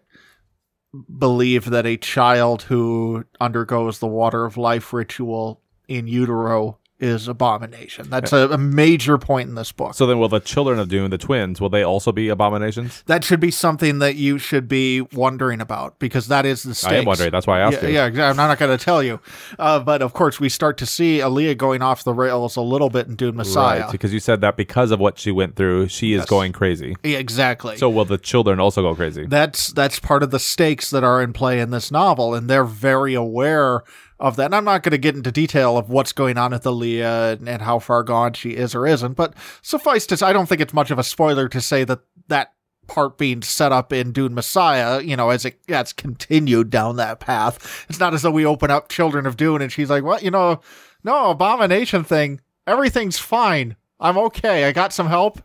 believe 1.18 1.70
that 1.70 1.86
a 1.86 1.98
child 1.98 2.64
who 2.64 3.26
undergoes 3.40 4.00
the 4.00 4.08
water 4.08 4.46
of 4.46 4.58
life 4.58 4.94
ritual 4.94 5.62
in 5.88 6.08
utero 6.08 6.80
is 7.00 7.28
abomination. 7.28 8.10
That's 8.10 8.34
a, 8.34 8.50
a 8.50 8.58
major 8.58 9.18
point 9.18 9.50
in 9.50 9.56
this 9.56 9.72
book. 9.72 9.94
So 9.94 10.06
then, 10.06 10.20
will 10.20 10.30
the 10.30 10.40
children 10.40 10.80
of 10.80 10.90
Dune, 10.90 11.12
the 11.12 11.18
twins, 11.18 11.62
will 11.62 11.70
they 11.70 11.84
also 11.84 12.12
be 12.12 12.30
abominations? 12.30 13.04
that 13.06 13.24
should 13.24 13.40
be 13.40 13.52
something 13.52 14.00
that 14.00 14.16
you 14.16 14.38
should 14.38 14.68
be 14.68 15.02
wondering 15.14 15.62
about 15.62 16.00
because 16.00 16.28
that 16.28 16.46
is 16.46 16.64
the 16.64 16.76
stakes. 16.76 16.94
I 16.94 16.98
am 16.98 17.06
wondering. 17.06 17.32
That's 17.32 17.48
why 17.48 17.60
I 17.60 17.62
asked 17.62 17.84
yeah, 17.84 18.08
you. 18.08 18.18
yeah. 18.18 18.30
I'm 18.30 18.36
not 18.36 18.58
going 18.58 18.76
to 18.76 18.84
tell 18.84 19.04
you. 19.04 19.20
Uh, 19.60 19.80
but 19.80 20.02
of 20.02 20.14
course, 20.14 20.40
we 20.40 20.50
start 20.50 20.78
to 20.80 20.86
see 20.86 21.22
Alia 21.22 21.56
going 21.56 21.82
off 21.82 22.04
the 22.04 22.14
rails 22.14 22.56
a 22.56 22.62
little 22.62 22.90
bit 22.90 23.08
in 23.08 23.16
Dune 23.16 23.36
Messiah. 23.36 23.82
Right, 23.82 23.92
because 23.92 24.14
you 24.14 24.20
said 24.20 24.42
that 24.42 24.58
because 24.58 24.92
of 24.92 25.00
what 25.00 25.20
she 25.20 25.32
went 25.32 25.56
through, 25.56 25.90
she 25.90 26.14
is 26.14 26.26
going 26.26 26.52
crazy. 26.52 26.96
Yeah, 27.04 27.18
exactly. 27.18 27.78
So 27.78 27.90
will 27.90 28.06
the 28.06 28.18
children 28.18 28.60
also 28.60 28.82
go 28.82 28.96
crazy? 28.96 29.26
that's 29.26 29.68
that's 29.68 30.00
part 30.00 30.24
of 30.24 30.32
the 30.32 30.40
stakes 30.40 30.90
that 30.90 31.04
are 31.04 31.22
in 31.22 31.34
play 31.34 31.60
in 31.60 31.72
this 31.72 31.92
novel, 31.92 32.34
and 32.34 32.50
they're 32.50 32.64
very 32.64 33.14
aware 33.14 33.84
of 34.20 34.36
that. 34.36 34.46
And 34.46 34.56
I'm 34.56 34.66
not 34.66 34.84
going 34.84 34.92
to 34.92 34.98
get 34.98 35.16
into 35.16 35.32
detail 35.32 35.78
of 35.78 35.90
what's 35.90 36.12
going 36.12 36.38
on 36.38 36.52
with 36.52 36.66
Alia 36.66 37.38
and, 37.46 37.62
how 37.62 37.80
far 37.80 38.04
gone 38.04 38.34
she 38.34 38.52
is 38.52 38.74
or 38.74 38.88
isn't, 38.88 39.14
but 39.14 39.34
suffice 39.62 40.06
to 40.08 40.18
say, 40.18 40.26
I 40.26 40.34
don't 40.34 40.48
think 40.48 40.62
it's 40.62 40.74
much 40.74 40.92
of 40.92 41.00
a 41.00 41.04
spoiler 41.04 41.48
to 41.50 41.62
say 41.62 41.84
that 41.84 42.00
that 42.28 42.54
part 42.88 43.18
being 43.18 43.42
set 43.42 43.72
up 43.72 43.92
in 43.92 44.12
Dune 44.12 44.34
Messiah, 44.34 45.02
you 45.02 45.16
know, 45.16 45.30
as 45.30 45.46
it 45.46 45.66
gets 45.68 45.94
continued 45.94 46.70
down 46.70 46.96
that 46.96 47.20
path. 47.20 47.86
It's 47.90 48.00
not 48.00 48.14
as 48.14 48.22
though 48.22 48.32
we 48.32 48.46
open 48.46 48.72
up 48.72 48.90
Children 48.90 49.26
of 49.26 49.38
Dune 49.38 49.62
and 49.62 49.72
she's 49.72 49.90
like, 49.90 50.04
"What? 50.04 50.24
You 50.24 50.32
know, 50.32 50.62
no 51.04 51.32
abomination 51.32 52.04
thing. 52.04 52.42
Everything's 52.66 53.20
fine. 53.20 53.76
I'm 54.00 54.18
okay. 54.18 54.66
I 54.66 54.72
got 54.72 54.94
some 54.94 55.08
help. 55.08 55.42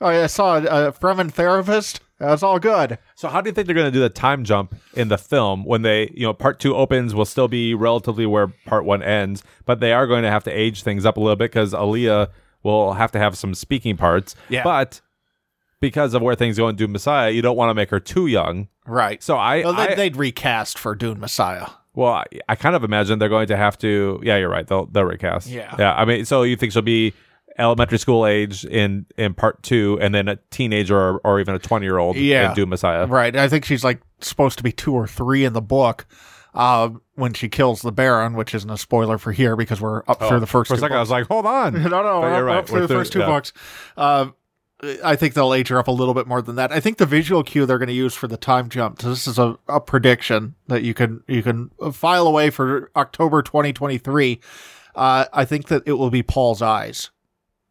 I 0.00 0.26
saw 0.26 0.56
a, 0.56 0.88
a 0.88 0.92
Fremen 0.92 1.32
therapist. 1.32 2.00
That's 2.18 2.42
all 2.42 2.58
good." 2.58 2.98
So 3.14 3.28
how 3.28 3.40
do 3.40 3.48
you 3.48 3.54
think 3.54 3.66
they're 3.66 3.74
going 3.74 3.86
to 3.86 3.90
do 3.90 4.00
the 4.00 4.08
time 4.08 4.44
jump 4.44 4.74
in 4.94 5.08
the 5.08 5.18
film 5.18 5.64
when 5.64 5.82
they, 5.82 6.10
you 6.14 6.22
know, 6.26 6.32
part 6.32 6.58
two 6.60 6.74
opens 6.74 7.14
will 7.14 7.24
still 7.24 7.48
be 7.48 7.74
relatively 7.74 8.26
where 8.26 8.48
part 8.66 8.84
one 8.84 9.02
ends, 9.02 9.42
but 9.64 9.80
they 9.80 9.92
are 9.92 10.06
going 10.06 10.22
to 10.22 10.30
have 10.30 10.44
to 10.44 10.50
age 10.50 10.82
things 10.82 11.04
up 11.04 11.16
a 11.16 11.20
little 11.20 11.36
bit 11.36 11.50
because 11.50 11.74
Alia 11.74 12.30
will 12.62 12.94
have 12.94 13.12
to 13.12 13.18
have 13.18 13.36
some 13.36 13.54
speaking 13.54 13.96
parts. 13.96 14.34
Yeah. 14.48 14.64
But 14.64 15.00
because 15.80 16.14
of 16.14 16.22
where 16.22 16.34
things 16.34 16.56
go 16.56 16.68
in 16.68 16.76
Dune 16.76 16.92
Messiah, 16.92 17.30
you 17.30 17.42
don't 17.42 17.56
want 17.56 17.70
to 17.70 17.74
make 17.74 17.90
her 17.90 18.00
too 18.00 18.26
young. 18.26 18.68
Right. 18.86 19.22
So 19.22 19.36
I, 19.36 19.62
Well, 19.62 19.74
they'd, 19.74 19.90
I 19.90 19.94
they'd 19.94 20.16
recast 20.16 20.78
for 20.78 20.94
Dune 20.94 21.20
Messiah. 21.20 21.66
well, 21.94 22.12
I, 22.14 22.24
I 22.48 22.54
kind 22.56 22.74
of 22.74 22.82
imagine 22.82 23.18
they're 23.18 23.28
going 23.28 23.48
to 23.48 23.56
have 23.56 23.76
to. 23.78 24.20
Yeah, 24.22 24.36
you're 24.38 24.48
right. 24.48 24.66
They'll 24.66 24.86
they'll 24.86 25.04
recast. 25.04 25.48
Yeah. 25.48 25.74
yeah. 25.78 25.94
I 25.94 26.04
mean, 26.06 26.24
so 26.24 26.42
you 26.44 26.56
think 26.56 26.72
she'll 26.72 26.82
be 26.82 27.12
elementary 27.58 27.98
school 27.98 28.26
age 28.26 28.64
in 28.64 29.06
in 29.16 29.34
part 29.34 29.62
two, 29.62 29.98
and 30.00 30.14
then 30.14 30.28
a 30.28 30.36
teenager 30.50 30.96
or, 30.98 31.20
or 31.24 31.40
even 31.40 31.54
a 31.54 31.58
twenty 31.58 31.86
year 31.86 31.98
old 31.98 32.16
Yeah. 32.16 32.50
in 32.50 32.54
Dune 32.56 32.68
Messiah. 32.68 33.06
Right. 33.06 33.34
I 33.34 33.48
think 33.48 33.64
she's 33.64 33.84
like 33.84 34.00
supposed 34.20 34.58
to 34.58 34.64
be 34.64 34.72
two 34.72 34.94
or 34.94 35.06
three 35.06 35.44
in 35.44 35.52
the 35.52 35.62
book 35.62 36.06
uh, 36.54 36.90
when 37.14 37.34
she 37.34 37.48
kills 37.48 37.82
the 37.82 37.92
Baron, 37.92 38.34
which 38.34 38.54
isn't 38.54 38.70
a 38.70 38.78
spoiler 38.78 39.18
for 39.18 39.32
here 39.32 39.56
because 39.56 39.80
we're 39.80 40.02
up 40.08 40.20
through 40.22 40.40
the 40.40 40.46
first 40.46 40.68
For 40.68 40.74
a 40.74 40.78
second, 40.78 40.96
I 40.96 41.00
was 41.00 41.10
like, 41.10 41.26
hold 41.26 41.46
on. 41.46 41.74
no, 41.82 41.88
no, 41.88 42.20
we're 42.20 42.34
up, 42.38 42.44
right. 42.44 42.56
up 42.58 42.66
through 42.68 42.80
We're 42.80 42.86
the 42.86 42.94
first 42.94 43.12
two 43.12 43.18
yeah. 43.20 43.26
books. 43.26 43.52
Uh, 43.96 44.28
I 45.02 45.16
think 45.16 45.32
they'll 45.34 45.54
age 45.54 45.68
her 45.68 45.78
up 45.78 45.88
a 45.88 45.92
little 45.92 46.12
bit 46.12 46.26
more 46.26 46.42
than 46.42 46.56
that. 46.56 46.70
I 46.70 46.80
think 46.80 46.98
the 46.98 47.06
visual 47.06 47.42
cue 47.42 47.64
they're 47.64 47.78
going 47.78 47.88
to 47.88 47.94
use 47.94 48.14
for 48.14 48.28
the 48.28 48.36
time 48.36 48.68
jump. 48.68 49.00
So 49.00 49.08
this 49.08 49.26
is 49.26 49.38
a, 49.38 49.58
a 49.68 49.80
prediction 49.80 50.54
that 50.68 50.82
you 50.82 50.92
can 50.92 51.22
you 51.26 51.42
can 51.42 51.70
file 51.92 52.26
away 52.26 52.50
for 52.50 52.90
October 52.94 53.40
2023. 53.42 54.40
Uh, 54.94 55.24
I 55.32 55.44
think 55.46 55.68
that 55.68 55.82
it 55.86 55.92
will 55.92 56.10
be 56.10 56.22
Paul's 56.22 56.60
eyes. 56.60 57.10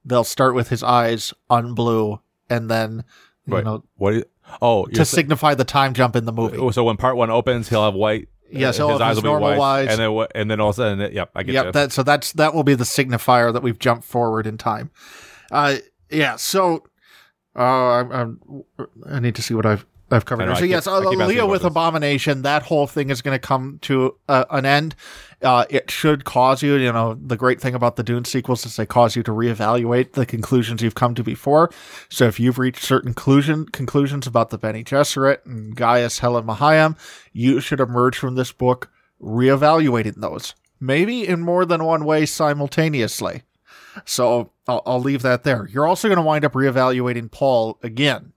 They'll 0.05 0.23
start 0.23 0.53
with 0.55 0.69
his 0.69 0.83
eyes 0.83 1.33
unblue, 1.49 2.19
and 2.49 2.69
then 2.69 3.03
you 3.47 3.55
Wait, 3.55 3.65
know 3.65 3.83
what? 3.97 4.13
You, 4.13 4.23
oh, 4.61 4.85
to 4.85 5.03
sa- 5.05 5.15
signify 5.15 5.55
the 5.55 5.63
time 5.65 5.93
jump 5.93 6.15
in 6.15 6.25
the 6.25 6.31
movie. 6.31 6.57
so 6.71 6.83
when 6.83 6.97
part 6.97 7.17
one 7.17 7.29
opens, 7.31 7.69
he'll 7.69 7.83
have 7.85 7.95
white. 7.95 8.29
Yes, 8.51 8.79
uh, 8.79 8.87
have 8.97 9.15
his 9.15 9.23
will 9.23 9.37
be 9.39 9.43
white, 9.43 9.59
eyes. 9.59 9.89
and 9.89 9.99
then 9.99 10.27
and 10.35 10.51
then 10.51 10.59
all 10.61 10.69
of 10.69 10.75
a 10.75 10.77
sudden, 10.77 11.11
yep, 11.13 11.31
I 11.35 11.41
get 11.43 11.53
yep 11.53 11.65
you. 11.65 11.71
that 11.71 11.91
so 11.91 12.03
that's 12.03 12.31
that 12.33 12.53
will 12.53 12.63
be 12.63 12.75
the 12.75 12.83
signifier 12.83 13.51
that 13.51 13.63
we've 13.63 13.79
jumped 13.79 14.05
forward 14.05 14.45
in 14.45 14.57
time 14.57 14.91
uh 15.51 15.77
yeah 16.11 16.35
so 16.35 16.83
Uh, 17.57 17.61
I'm, 17.63 18.11
I'm, 18.11 18.63
I 19.09 19.19
need 19.19 19.35
to 19.35 19.41
see 19.41 19.53
what 19.53 19.65
I've 19.65 19.85
I've 20.11 20.25
covered. 20.25 20.45
Know. 20.45 20.53
So 20.53 20.63
I 20.63 20.67
yes, 20.67 20.85
keep 20.85 20.93
asking 20.93 21.19
Leah 21.19 21.45
with 21.47 21.61
this. 21.63 21.71
Abomination. 21.71 22.43
That 22.43 22.63
whole 22.63 22.85
thing 22.85 23.09
is 23.09 23.21
going 23.23 23.33
to 23.33 23.39
come 23.39 23.79
to 23.83 24.15
uh, 24.29 24.45
an 24.51 24.65
end. 24.65 24.93
Uh, 25.41 25.65
it 25.69 25.91
should 25.91 26.23
cause 26.23 26.63
you. 26.63 26.75
You 26.75 26.91
know, 26.91 27.13
the 27.13 27.37
great 27.37 27.61
thing 27.61 27.75
about 27.75 27.95
the 27.95 28.03
Dune 28.03 28.25
sequels 28.25 28.65
is 28.65 28.75
they 28.75 28.85
cause 28.85 29.15
you 29.15 29.23
to 29.23 29.31
reevaluate 29.31 30.13
the 30.13 30.25
conclusions 30.25 30.81
you've 30.81 30.95
come 30.95 31.13
to 31.15 31.23
before. 31.23 31.69
So 32.09 32.25
if 32.25 32.39
you've 32.39 32.57
reached 32.57 32.83
certain 32.83 33.13
conclusion 33.13 33.65
conclusions 33.65 34.27
about 34.27 34.49
the 34.49 34.57
Bene 34.57 34.83
Gesserit 34.83 35.45
and 35.45 35.75
Gaius 35.75 36.19
Helen 36.19 36.45
Mohiam, 36.45 36.97
you 37.33 37.59
should 37.59 37.79
emerge 37.79 38.17
from 38.17 38.35
this 38.35 38.51
book 38.51 38.89
reevaluating 39.21 40.21
those. 40.21 40.55
Maybe 40.79 41.27
in 41.27 41.41
more 41.41 41.65
than 41.65 41.83
one 41.83 42.05
way 42.05 42.25
simultaneously. 42.25 43.43
So 44.03 44.51
I'll, 44.67 44.83
I'll 44.85 44.99
leave 44.99 45.21
that 45.21 45.43
there. 45.43 45.67
You're 45.71 45.87
also 45.87 46.07
going 46.07 46.17
to 46.17 46.21
wind 46.21 46.43
up 46.43 46.53
reevaluating 46.53 47.31
Paul 47.31 47.79
again. 47.81 48.33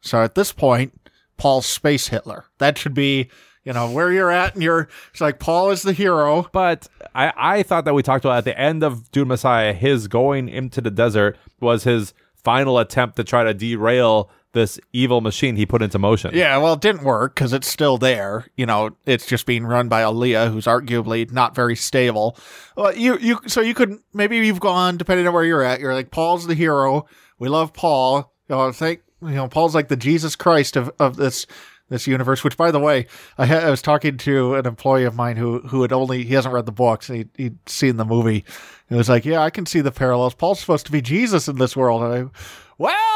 So 0.00 0.22
at 0.22 0.34
this 0.34 0.52
point, 0.52 1.10
Paul's 1.36 1.66
space 1.66 2.08
Hitler. 2.08 2.46
That 2.58 2.78
should 2.78 2.94
be, 2.94 3.30
you 3.66 3.72
know, 3.72 3.90
where 3.90 4.12
you're 4.12 4.30
at, 4.30 4.54
and 4.54 4.62
you're. 4.62 4.88
It's 5.10 5.20
like 5.20 5.40
Paul 5.40 5.70
is 5.72 5.82
the 5.82 5.92
hero. 5.92 6.48
But 6.52 6.86
I, 7.14 7.32
I 7.36 7.62
thought 7.64 7.84
that 7.84 7.94
we 7.94 8.02
talked 8.02 8.24
about 8.24 8.38
at 8.38 8.44
the 8.44 8.58
end 8.58 8.84
of 8.84 9.10
Dune 9.10 9.28
Messiah, 9.28 9.72
his 9.72 10.06
going 10.06 10.48
into 10.48 10.80
the 10.80 10.90
desert 10.90 11.36
was 11.60 11.82
his 11.82 12.14
final 12.44 12.78
attempt 12.78 13.16
to 13.16 13.24
try 13.24 13.42
to 13.42 13.52
derail 13.52 14.30
this 14.52 14.78
evil 14.92 15.20
machine 15.20 15.56
he 15.56 15.66
put 15.66 15.82
into 15.82 15.98
motion. 15.98 16.30
Yeah, 16.32 16.56
well, 16.58 16.74
it 16.74 16.80
didn't 16.80 17.02
work 17.02 17.34
because 17.34 17.52
it's 17.52 17.66
still 17.66 17.98
there. 17.98 18.46
You 18.56 18.66
know, 18.66 18.96
it's 19.04 19.26
just 19.26 19.46
being 19.46 19.66
run 19.66 19.88
by 19.88 20.02
Alia, 20.02 20.48
who's 20.48 20.66
arguably 20.66 21.30
not 21.30 21.54
very 21.54 21.74
stable. 21.74 22.38
Well, 22.76 22.96
you 22.96 23.18
you 23.18 23.40
so 23.48 23.60
you 23.60 23.74
could 23.74 23.98
maybe 24.14 24.38
you've 24.38 24.60
gone 24.60 24.96
depending 24.96 25.26
on 25.26 25.34
where 25.34 25.44
you're 25.44 25.62
at. 25.62 25.80
You're 25.80 25.92
like 25.92 26.12
Paul's 26.12 26.46
the 26.46 26.54
hero. 26.54 27.06
We 27.40 27.48
love 27.48 27.72
Paul. 27.72 28.32
You 28.48 28.54
know, 28.54 28.70
think 28.70 29.02
you 29.20 29.30
know 29.30 29.48
Paul's 29.48 29.74
like 29.74 29.88
the 29.88 29.96
Jesus 29.96 30.36
Christ 30.36 30.76
of 30.76 30.90
of 31.00 31.16
this 31.16 31.46
this 31.88 32.06
universe. 32.06 32.42
Which, 32.44 32.56
by 32.56 32.70
the 32.70 32.80
way, 32.80 33.06
I, 33.38 33.46
ha- 33.46 33.66
I 33.66 33.70
was 33.70 33.82
talking 33.82 34.16
to 34.18 34.54
an 34.54 34.66
employee 34.66 35.04
of 35.04 35.14
mine 35.14 35.36
who 35.36 35.60
who 35.60 35.82
had 35.82 35.92
only 35.92 36.24
he 36.24 36.34
hasn't 36.34 36.54
read 36.54 36.66
the 36.66 36.72
books. 36.72 37.08
He 37.08 37.26
he'd 37.36 37.58
seen 37.68 37.96
the 37.96 38.04
movie. 38.04 38.44
It 38.88 38.94
was 38.94 39.08
like, 39.08 39.24
yeah, 39.24 39.40
I 39.40 39.50
can 39.50 39.66
see 39.66 39.80
the 39.80 39.90
parallels. 39.90 40.34
Paul's 40.34 40.60
supposed 40.60 40.86
to 40.86 40.92
be 40.92 41.00
Jesus 41.00 41.48
in 41.48 41.56
this 41.56 41.76
world, 41.76 42.02
I. 42.02 42.26
Well, 42.78 43.15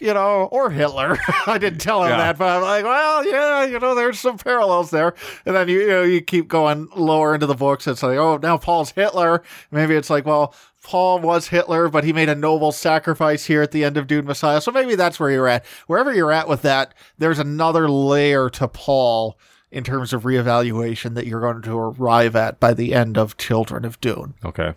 you 0.00 0.12
know, 0.14 0.48
or 0.50 0.70
Hitler. 0.70 1.18
I 1.46 1.58
didn't 1.58 1.80
tell 1.80 2.02
him 2.04 2.10
Yeah. 2.10 2.16
that, 2.18 2.38
but 2.38 2.48
I'm 2.56 2.62
like, 2.62 2.84
well, 2.84 3.24
yeah, 3.26 3.64
you 3.64 3.78
know, 3.78 3.94
there's 3.94 4.18
some 4.18 4.38
parallels 4.38 4.90
there. 4.90 5.14
And 5.46 5.54
then 5.54 5.68
you, 5.68 5.80
you 5.80 5.86
know, 5.88 6.02
you 6.02 6.20
keep 6.20 6.48
going 6.48 6.88
lower 6.96 7.34
into 7.34 7.46
the 7.46 7.54
books. 7.54 7.86
It's 7.86 8.02
like, 8.02 8.18
oh, 8.18 8.38
now 8.38 8.56
Paul's 8.56 8.90
Hitler. 8.92 9.42
Maybe 9.70 9.94
it's 9.94 10.10
like, 10.10 10.26
well, 10.26 10.54
Paul 10.82 11.20
was 11.20 11.48
Hitler, 11.48 11.88
but 11.88 12.02
he 12.04 12.12
made 12.12 12.28
a 12.28 12.34
noble 12.34 12.72
sacrifice 12.72 13.44
here 13.44 13.62
at 13.62 13.70
the 13.70 13.84
end 13.84 13.96
of 13.96 14.06
Dune 14.08 14.24
Messiah. 14.24 14.60
So 14.60 14.72
maybe 14.72 14.94
that's 14.96 15.20
where 15.20 15.30
you're 15.30 15.46
at. 15.48 15.64
Wherever 15.86 16.12
you're 16.12 16.32
at 16.32 16.48
with 16.48 16.62
that, 16.62 16.92
there's 17.18 17.38
another 17.38 17.88
layer 17.88 18.50
to 18.50 18.66
Paul 18.66 19.38
in 19.70 19.84
terms 19.84 20.12
of 20.12 20.24
reevaluation 20.24 21.14
that 21.14 21.26
you're 21.26 21.40
going 21.40 21.62
to 21.62 21.78
arrive 21.78 22.34
at 22.36 22.58
by 22.60 22.74
the 22.74 22.92
end 22.94 23.16
of 23.16 23.36
Children 23.36 23.84
of 23.84 24.00
Dune. 24.00 24.34
Okay. 24.44 24.74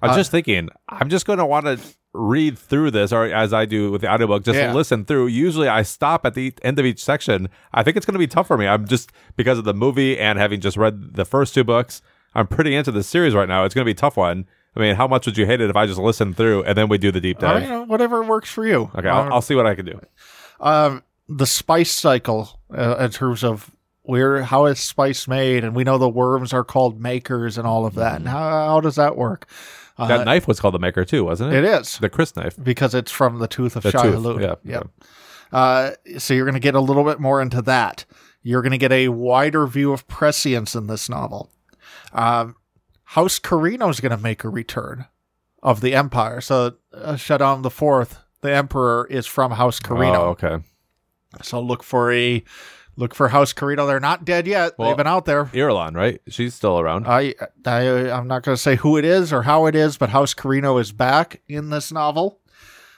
I 0.00 0.06
was 0.06 0.14
Uh, 0.14 0.20
just 0.20 0.30
thinking, 0.30 0.68
I'm 0.88 1.08
just 1.08 1.26
going 1.26 1.38
to 1.40 1.46
want 1.46 1.66
to 1.66 1.78
read 2.18 2.58
through 2.58 2.90
this, 2.90 3.12
or 3.12 3.24
as 3.26 3.52
I 3.52 3.64
do 3.64 3.90
with 3.90 4.00
the 4.02 4.10
audiobook, 4.12 4.44
just 4.44 4.58
Yeah. 4.58 4.72
listen 4.74 5.04
through. 5.04 5.28
Usually 5.28 5.68
I 5.68 5.82
stop 5.82 6.26
at 6.26 6.34
the 6.34 6.52
end 6.62 6.78
of 6.78 6.84
each 6.84 7.02
section. 7.02 7.48
I 7.72 7.82
think 7.82 7.96
it's 7.96 8.04
going 8.04 8.14
to 8.14 8.18
be 8.18 8.26
tough 8.26 8.46
for 8.48 8.58
me. 8.58 8.66
I'm 8.66 8.86
just, 8.86 9.12
because 9.36 9.58
of 9.58 9.64
the 9.64 9.74
movie 9.74 10.18
and 10.18 10.38
having 10.38 10.60
just 10.60 10.76
read 10.76 11.14
the 11.14 11.24
first 11.24 11.54
two 11.54 11.64
books, 11.64 12.02
I'm 12.34 12.46
pretty 12.46 12.74
into 12.74 12.90
this 12.92 13.06
series 13.06 13.34
right 13.34 13.48
now. 13.48 13.64
It's 13.64 13.74
going 13.74 13.82
to 13.84 13.88
be 13.88 13.92
a 13.92 13.94
tough 13.94 14.16
one. 14.16 14.46
I 14.76 14.80
mean, 14.80 14.94
how 14.96 15.08
much 15.08 15.26
would 15.26 15.36
you 15.38 15.46
hate 15.46 15.60
it 15.60 15.70
if 15.70 15.76
I 15.76 15.86
just 15.86 15.98
listened 15.98 16.36
through 16.36 16.62
and 16.64 16.76
then 16.76 16.88
we 16.88 16.98
do 16.98 17.10
the 17.10 17.20
deep 17.20 17.38
Uh, 17.42 17.52
dive? 17.54 17.62
you 17.62 17.68
know, 17.68 17.84
whatever 17.84 18.22
works 18.22 18.50
for 18.50 18.66
you. 18.66 18.90
Okay, 18.96 19.08
Uh, 19.08 19.14
I'll, 19.22 19.34
I'll 19.34 19.42
see 19.42 19.54
what 19.54 19.66
I 19.66 19.74
can 19.74 19.86
do. 19.86 20.00
um, 20.60 21.02
the 21.28 21.46
spice 21.46 21.90
cycle 21.92 22.58
uh, 22.76 22.96
in 23.00 23.10
terms 23.10 23.44
of 23.44 23.70
where 24.02 24.42
how 24.42 24.64
is 24.66 24.78
spice 24.80 25.28
made, 25.28 25.62
and 25.64 25.74
we 25.76 25.84
know 25.84 25.98
the 25.98 26.08
worms 26.08 26.52
are 26.54 26.64
called 26.64 27.00
makers 27.00 27.58
and 27.58 27.66
all 27.66 27.84
of 27.86 27.94
that. 27.96 28.16
And 28.16 28.28
how, 28.28 28.38
how 28.48 28.80
does 28.80 28.94
that 28.96 29.16
work? 29.16 29.46
Uh, 29.98 30.06
That 30.06 30.24
knife 30.24 30.46
was 30.46 30.60
called 30.60 30.74
the 30.74 30.78
Maker 30.78 31.04
too, 31.04 31.24
wasn't 31.24 31.52
it? 31.52 31.64
it 31.64 31.64
is 31.64 31.98
The 31.98 32.08
crysknife. 32.10 32.62
because 32.62 32.94
it's 32.94 33.10
from 33.10 33.38
the 33.40 33.48
tooth 33.48 33.74
of 33.76 33.82
The 33.82 33.90
Shia 33.90 34.02
tooth, 34.02 34.14
LaBeouf. 34.24 34.40
yeah, 34.64 34.72
Yep. 34.74 34.88
Uh, 35.50 35.90
so 36.18 36.34
you're 36.34 36.44
going 36.44 36.54
to 36.54 36.60
get 36.60 36.74
a 36.74 36.80
little 36.80 37.04
bit 37.04 37.18
more 37.20 37.40
into 37.40 37.62
that. 37.62 38.04
You're 38.42 38.62
going 38.62 38.72
to 38.72 38.78
get 38.78 38.92
a 38.92 39.08
wider 39.08 39.66
view 39.66 39.92
of 39.92 40.06
prescience 40.06 40.74
in 40.74 40.86
this 40.86 41.08
novel. 41.08 41.50
Um, 42.12 42.54
House 43.04 43.38
Corrino 43.38 43.88
is 43.90 44.00
going 44.00 44.16
to 44.16 44.22
make 44.22 44.44
a 44.44 44.48
return 44.48 45.06
of 45.62 45.80
the 45.80 45.94
Empire. 45.94 46.40
So 46.40 46.74
uh, 46.92 47.14
Shaddam 47.14 47.62
the 47.62 47.70
Fourth, 47.70 48.18
the 48.42 48.54
Emperor, 48.54 49.06
is 49.10 49.26
from 49.26 49.52
House 49.52 49.80
Corrino. 49.80 50.16
Oh, 50.16 50.28
okay. 50.38 50.58
So 51.42 51.60
look 51.60 51.82
for 51.82 52.12
a 52.12 52.42
look 52.98 53.14
for 53.14 53.28
House 53.28 53.52
Corrino. 53.52 53.86
They're 53.86 54.00
not 54.00 54.24
dead 54.24 54.46
yet. 54.46 54.72
Well- 54.76 54.88
They've 54.90 54.96
been 54.96 55.06
out 55.06 55.24
there. 55.24 55.46
Irulan, 55.46 55.94
right? 55.94 56.20
She's 56.28 56.54
still 56.54 56.78
around. 56.80 57.06
I, 57.06 57.34
I 57.64 58.10
I'm 58.10 58.26
not 58.26 58.42
going 58.42 58.56
to 58.56 58.60
say 58.62 58.76
who 58.76 58.96
it 58.98 59.04
is 59.04 59.32
or 59.32 59.42
how 59.42 59.66
it 59.66 59.74
is, 59.74 59.96
but 59.96 60.10
House 60.10 60.34
Corrino 60.34 60.80
is 60.80 60.92
back 60.92 61.40
in 61.48 61.70
this 61.70 61.92
novel. 61.92 62.40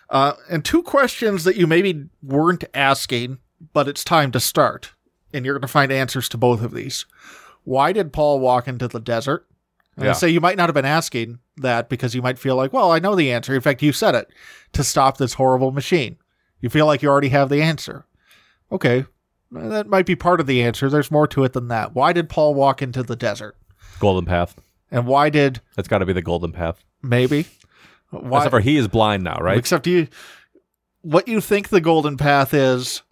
Uh, 0.09 0.33
and 0.51 0.65
two 0.65 0.83
questions 0.83 1.45
that 1.45 1.57
you 1.57 1.67
maybe 1.67 2.07
weren't 2.23 2.65
asking, 2.75 3.39
but 3.73 3.87
it's 3.87 4.03
time 4.03 4.33
to 4.33 4.41
start, 4.41 4.93
and 5.33 5.45
you're 5.45 5.55
going 5.55 5.61
to 5.63 5.69
find 5.69 5.93
answers 5.93 6.29
to 6.31 6.37
both 6.39 6.63
of 6.63 6.73
these. 6.73 7.07
Why 7.63 7.93
did 7.93 8.13
Paul 8.13 8.41
walk 8.41 8.67
into 8.67 8.89
the 8.89 8.99
desert? 9.01 9.47
And 9.97 10.07
Yeah. 10.07 10.11
I 10.11 10.15
say 10.15 10.29
you 10.31 10.41
might 10.41 10.57
not 10.57 10.69
have 10.69 10.75
been 10.75 10.85
asking 10.87 11.39
that 11.59 11.89
because 11.89 12.15
you 12.15 12.23
might 12.23 12.39
feel 12.39 12.57
like, 12.57 12.73
well, 12.73 12.91
I 12.91 12.99
know 13.01 13.15
the 13.15 13.31
answer. 13.31 13.55
In 13.55 13.61
fact, 13.61 13.83
you 13.83 13.93
said 13.93 14.15
it 14.15 14.31
to 14.73 14.83
stop 14.83 15.19
this 15.19 15.35
horrible 15.35 15.71
machine. 15.73 16.17
You 16.61 16.71
feel 16.71 16.87
like 16.87 17.03
you 17.03 17.09
already 17.11 17.29
have 17.29 17.49
the 17.51 17.63
answer. 17.63 18.07
Okay, 18.73 19.05
that 19.53 19.87
might 19.89 20.07
be 20.07 20.17
part 20.17 20.41
of 20.41 20.47
the 20.47 20.63
answer. 20.63 20.89
There's 20.89 21.11
more 21.11 21.27
to 21.29 21.45
it 21.45 21.53
than 21.53 21.69
that. 21.69 21.95
Why 21.95 22.13
did 22.13 22.29
Paul 22.29 22.55
walk 22.55 22.83
into 22.83 23.03
the 23.03 23.17
desert? 23.17 23.57
Golden 23.99 24.25
Path. 24.25 24.55
And 24.91 25.07
why 25.07 25.31
did 25.31 25.61
It's 25.79 25.89
got 25.89 25.99
to 25.99 26.07
be 26.07 26.13
the 26.13 26.23
Golden 26.23 26.53
Path. 26.53 26.83
maybe? 27.03 27.47
Why, 28.11 28.39
Except 28.39 28.51
for 28.51 28.61
he 28.61 28.77
is 28.77 28.89
blind 28.89 29.23
now, 29.23 29.37
right? 29.41 29.57
Except 29.57 29.87
you, 29.87 30.09
what 31.03 31.29
you 31.29 31.41
think 31.41 31.69
the 31.69 31.81
golden 31.81 32.17
path 32.17 32.53
is, 32.53 33.03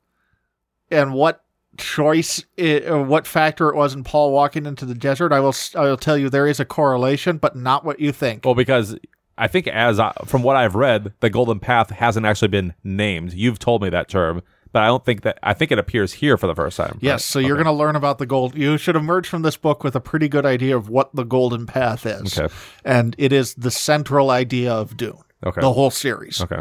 and 0.91 1.15
what 1.15 1.45
choice, 1.77 2.45
it, 2.57 2.85
or 2.91 3.05
what 3.05 3.25
factor 3.27 3.69
it 3.69 3.77
was 3.77 3.95
in 3.95 4.03
Paul 4.03 4.33
walking 4.33 4.67
into 4.67 4.85
the 4.85 4.97
desert. 4.97 5.33
I 5.33 5.39
will, 5.39 5.51
s- 5.51 5.77
I 5.77 5.83
will 5.83 5.97
tell 5.97 6.19
you 6.19 6.29
there 6.29 6.49
is 6.49 6.59
a 6.59 6.65
correlation, 6.65 7.37
but 7.39 7.55
not 7.55 7.85
what 7.85 8.01
you 8.01 8.11
think. 8.11 8.45
Well, 8.45 8.57
because 8.57 8.97
I 9.37 9.47
think 9.47 9.69
as 9.69 10.01
I, 10.01 10.13
from 10.27 10.43
what 10.43 10.57
I've 10.57 10.75
read, 10.75 11.13
the 11.21 11.31
Golden 11.31 11.61
Path 11.61 11.91
hasn't 11.91 12.27
actually 12.27 12.49
been 12.49 12.75
named. 12.83 13.35
You've 13.35 13.61
told 13.61 13.83
me 13.83 13.91
that 13.91 14.09
term, 14.09 14.43
but 14.73 14.83
I 14.83 14.87
don't 14.87 15.05
think 15.05 15.23
that. 15.23 15.39
I 15.43 15.55
think 15.55 15.73
it 15.73 15.79
appears 15.79 16.13
here 16.15 16.37
for 16.37 16.47
the 16.47 16.55
first 16.55 16.77
time. 16.77 16.99
Yes, 17.01 17.25
so 17.25 17.39
you're 17.39 17.57
going 17.57 17.67
to 17.67 17.73
learn 17.73 17.97
about 17.97 18.19
the 18.19 18.27
gold. 18.27 18.55
You 18.57 18.77
should 18.79 18.97
emerge 18.97 19.29
from 19.29 19.43
this 19.43 19.57
book 19.57 19.83
with 19.85 19.95
a 19.97 20.01
pretty 20.01 20.29
good 20.29 20.45
idea 20.47 20.77
of 20.77 20.89
what 20.89 21.15
the 21.15 21.25
golden 21.25 21.67
path 21.67 22.05
is, 22.07 22.39
Okay. 22.39 22.53
and 22.85 23.15
it 23.19 23.33
is 23.33 23.55
the 23.55 23.71
central 23.71 24.31
idea 24.31 24.73
of 24.73 24.97
Dune, 24.97 25.19
Okay. 25.45 25.61
the 25.61 25.73
whole 25.73 25.91
series. 25.91 26.41
Okay. 26.41 26.61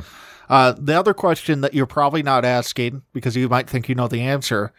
Uh, 0.50 0.74
the 0.78 0.98
other 0.98 1.14
question 1.14 1.62
that 1.62 1.74
you're 1.74 1.86
probably 1.86 2.24
not 2.24 2.46
asking 2.46 3.02
because 3.14 3.36
you 3.36 3.50
might 3.50 3.70
think 3.70 3.90
you 3.90 3.96
know 3.96 4.08
the 4.08 4.22
answer, 4.22 4.72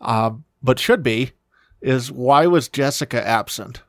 uh, 0.00 0.30
but 0.62 0.78
should 0.78 1.02
be, 1.02 1.32
is 1.82 2.10
why 2.12 2.46
was 2.46 2.68
Jessica 2.68 3.26
absent 3.26 3.82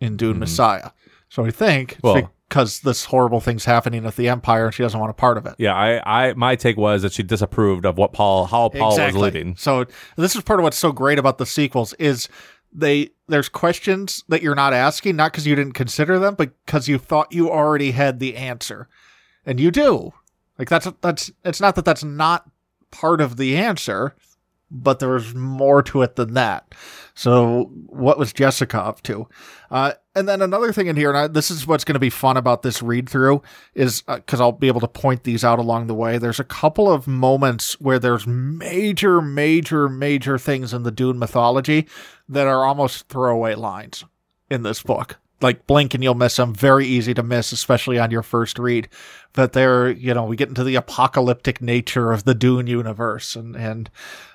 in 0.00 0.16
Dune 0.16 0.38
Messiah? 0.38 0.90
So 1.28 1.44
I 1.44 1.50
think 1.50 1.98
Mm-hmm. 2.02 2.06
Well- 2.06 2.32
because 2.48 2.80
this 2.80 3.06
horrible 3.06 3.40
thing's 3.40 3.64
happening 3.64 4.06
at 4.06 4.16
the 4.16 4.28
Empire 4.28 4.66
and 4.66 4.74
she 4.74 4.82
doesn't 4.82 4.98
want 4.98 5.10
a 5.10 5.14
part 5.14 5.36
of 5.36 5.46
it. 5.46 5.54
Yeah, 5.58 5.74
I, 5.74 6.28
I, 6.28 6.34
my 6.34 6.56
take 6.56 6.76
was 6.76 7.02
that 7.02 7.12
she 7.12 7.22
disapproved 7.22 7.84
of 7.84 7.98
what 7.98 8.12
Paul, 8.12 8.46
how 8.46 8.68
Paul 8.68 8.96
was 8.98 9.16
leaving. 9.16 9.56
So 9.56 9.86
this 10.16 10.36
is 10.36 10.42
part 10.42 10.60
of 10.60 10.64
what's 10.64 10.78
so 10.78 10.92
great 10.92 11.18
about 11.18 11.38
the 11.38 11.46
sequels 11.46 11.92
is 11.94 12.28
they 12.72 13.10
there's 13.28 13.48
questions 13.48 14.22
that 14.28 14.42
you're 14.42 14.54
not 14.54 14.72
asking 14.72 15.16
not 15.16 15.32
because 15.32 15.46
you 15.46 15.56
didn't 15.56 15.72
consider 15.72 16.18
them, 16.18 16.34
but 16.34 16.52
because 16.64 16.88
you 16.88 16.98
thought 16.98 17.32
you 17.32 17.50
already 17.50 17.92
had 17.92 18.20
the 18.20 18.36
answer, 18.36 18.88
and 19.44 19.58
you 19.58 19.70
do. 19.70 20.12
Like 20.58 20.68
that's 20.68 20.88
that's 21.00 21.30
it's 21.44 21.60
not 21.60 21.74
that 21.76 21.84
that's 21.84 22.04
not 22.04 22.48
part 22.90 23.20
of 23.20 23.36
the 23.36 23.56
answer, 23.56 24.14
but 24.70 24.98
there's 24.98 25.34
more 25.34 25.82
to 25.82 26.02
it 26.02 26.16
than 26.16 26.34
that. 26.34 26.74
So 27.14 27.70
what 27.86 28.18
was 28.18 28.32
Jessica 28.32 28.78
up 28.78 29.02
to? 29.02 29.28
Uh, 29.70 29.92
and 30.14 30.28
then 30.28 30.42
another 30.42 30.72
thing 30.72 30.86
in 30.86 30.96
here, 30.96 31.08
and 31.10 31.18
I, 31.18 31.26
this 31.26 31.50
is 31.50 31.66
what's 31.66 31.84
going 31.84 31.94
to 31.94 32.00
be 32.00 32.10
fun 32.10 32.36
about 32.36 32.62
this 32.62 32.82
read 32.82 33.08
through, 33.08 33.42
is 33.74 34.02
because 34.02 34.40
I'll 34.40 34.52
be 34.52 34.68
able 34.68 34.80
to 34.80 34.88
point 34.88 35.24
these 35.24 35.44
out 35.44 35.58
along 35.58 35.86
the 35.86 35.94
way. 35.94 36.18
There's 36.18 36.40
a 36.40 36.44
couple 36.44 36.90
of 36.90 37.06
moments 37.06 37.80
where 37.80 37.98
there's 37.98 38.26
major, 38.26 39.20
major, 39.20 39.88
major 39.88 40.38
things 40.38 40.74
in 40.74 40.82
the 40.82 40.90
Dune 40.90 41.18
mythology 41.18 41.86
that 42.28 42.46
are 42.46 42.64
almost 42.64 43.08
throwaway 43.08 43.54
lines 43.54 44.04
in 44.50 44.62
this 44.62 44.82
book. 44.82 45.18
Like 45.40 45.66
blink 45.66 45.92
and 45.92 46.02
you'll 46.02 46.14
miss 46.14 46.36
them. 46.36 46.54
Very 46.54 46.86
easy 46.86 47.12
to 47.14 47.22
miss, 47.22 47.52
especially 47.52 47.98
on 47.98 48.10
your 48.10 48.22
first 48.22 48.58
read. 48.58 48.88
But 49.34 49.52
they're, 49.52 49.90
you 49.90 50.14
know, 50.14 50.24
we 50.24 50.34
get 50.34 50.48
into 50.48 50.64
the 50.64 50.76
apocalyptic 50.76 51.60
nature 51.60 52.10
of 52.10 52.24
the 52.24 52.34
Dune 52.34 52.66
universe 52.66 53.36
and, 53.36 53.54
and, 53.54 53.90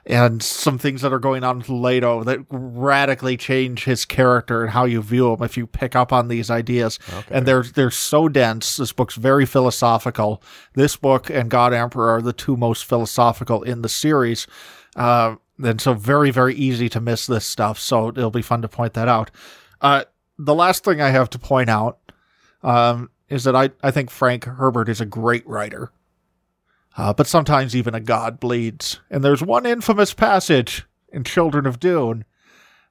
and 0.05 0.43
some 0.43 0.77
things 0.77 1.01
that 1.01 1.12
are 1.12 1.17
going 1.17 1.43
on 1.43 1.58
with 1.58 1.70
Leto 1.70 2.24
that 2.24 2.39
radically 2.50 3.36
change 3.36 3.86
his 3.86 4.05
character 4.05 4.62
and 4.62 4.72
how 4.72 4.86
you 4.86 5.01
view 5.01 5.34
him 5.34 5.41
if 5.41 5.58
you 5.58 5.65
pick 5.65 5.96
up 5.96 6.13
on 6.13 6.27
these 6.27 6.51
ideas. 6.51 7.00
And 7.31 7.48
they're, 7.48 7.63
they're 7.63 7.89
so 7.89 8.29
dense. 8.29 8.77
This 8.77 8.93
book's 8.93 9.15
very 9.15 9.48
philosophical. 9.48 10.43
This 10.75 10.96
book 10.98 11.31
and 11.31 11.50
God 11.50 11.74
Emperor 11.74 12.12
are 12.12 12.22
the 12.22 12.34
two 12.34 12.55
most 12.55 12.86
philosophical 12.86 13.63
in 13.63 13.81
the 13.81 13.89
series. 13.89 14.46
Uh, 14.96 15.38
and 15.63 15.81
so 15.81 15.96
very, 15.96 16.29
very 16.29 16.53
easy 16.53 16.89
to 16.89 17.01
miss 17.01 17.25
this 17.25 17.46
stuff. 17.46 17.79
So 17.79 18.10
it'll 18.10 18.29
be 18.29 18.43
fun 18.43 18.62
to 18.62 18.67
point 18.67 18.93
that 18.93 19.08
out. 19.08 19.31
Uh, 19.79 20.03
the 20.38 20.55
last 20.55 20.83
thing 20.83 21.01
I 21.01 21.09
have 21.09 21.29
to 21.31 21.39
point 21.39 21.69
out 21.69 22.00
um, 22.63 23.09
is 23.29 23.43
that 23.43 23.55
I, 23.55 23.71
I 23.81 23.91
think 23.91 24.09
Frank 24.09 24.45
Herbert 24.45 24.89
is 24.89 25.01
a 25.01 25.05
great 25.05 25.47
writer. 25.47 25.91
Uh, 26.97 27.13
but 27.13 27.27
sometimes 27.27 27.75
even 27.75 27.95
a 27.95 28.01
god 28.01 28.39
bleeds. 28.39 29.00
And 29.09 29.23
there's 29.23 29.41
one 29.41 29.65
infamous 29.65 30.13
passage 30.13 30.85
in 31.11 31.23
Children 31.23 31.65
of 31.65 31.79
Dune. 31.79 32.25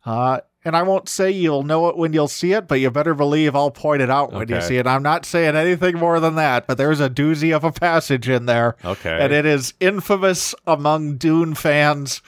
Uh, 0.07 0.41
and 0.65 0.77
I 0.77 0.83
won't 0.83 1.09
say 1.09 1.31
you'll 1.31 1.63
know 1.63 1.89
it 1.89 1.97
when 1.97 2.13
you'll 2.13 2.29
see 2.29 2.53
it, 2.53 2.69
but 2.69 2.81
you 2.81 2.91
better 2.91 3.15
believe 3.15 3.55
I'll 3.55 3.71
point 3.71 4.03
it 4.03 4.11
out 4.11 4.33
when 4.33 4.49
you 4.49 4.61
see 4.61 4.77
it. 4.77 4.87
I'm 4.87 5.03
not 5.03 5.25
saying 5.25 5.57
anything 5.57 5.97
more 5.97 6.21
than 6.21 6.35
that, 6.35 6.67
but 6.67 6.77
there's 6.77 7.01
a 7.01 7.09
doozy 7.09 7.55
of 7.55 7.65
a 7.65 7.73
passage 7.73 8.29
in 8.29 8.47
there. 8.47 8.77
Okay. 8.85 9.19
And 9.21 9.33
it 9.33 9.47
is 9.47 9.73
infamous 9.81 10.55
among 10.67 11.17
Dune 11.17 11.55
fans 11.55 12.21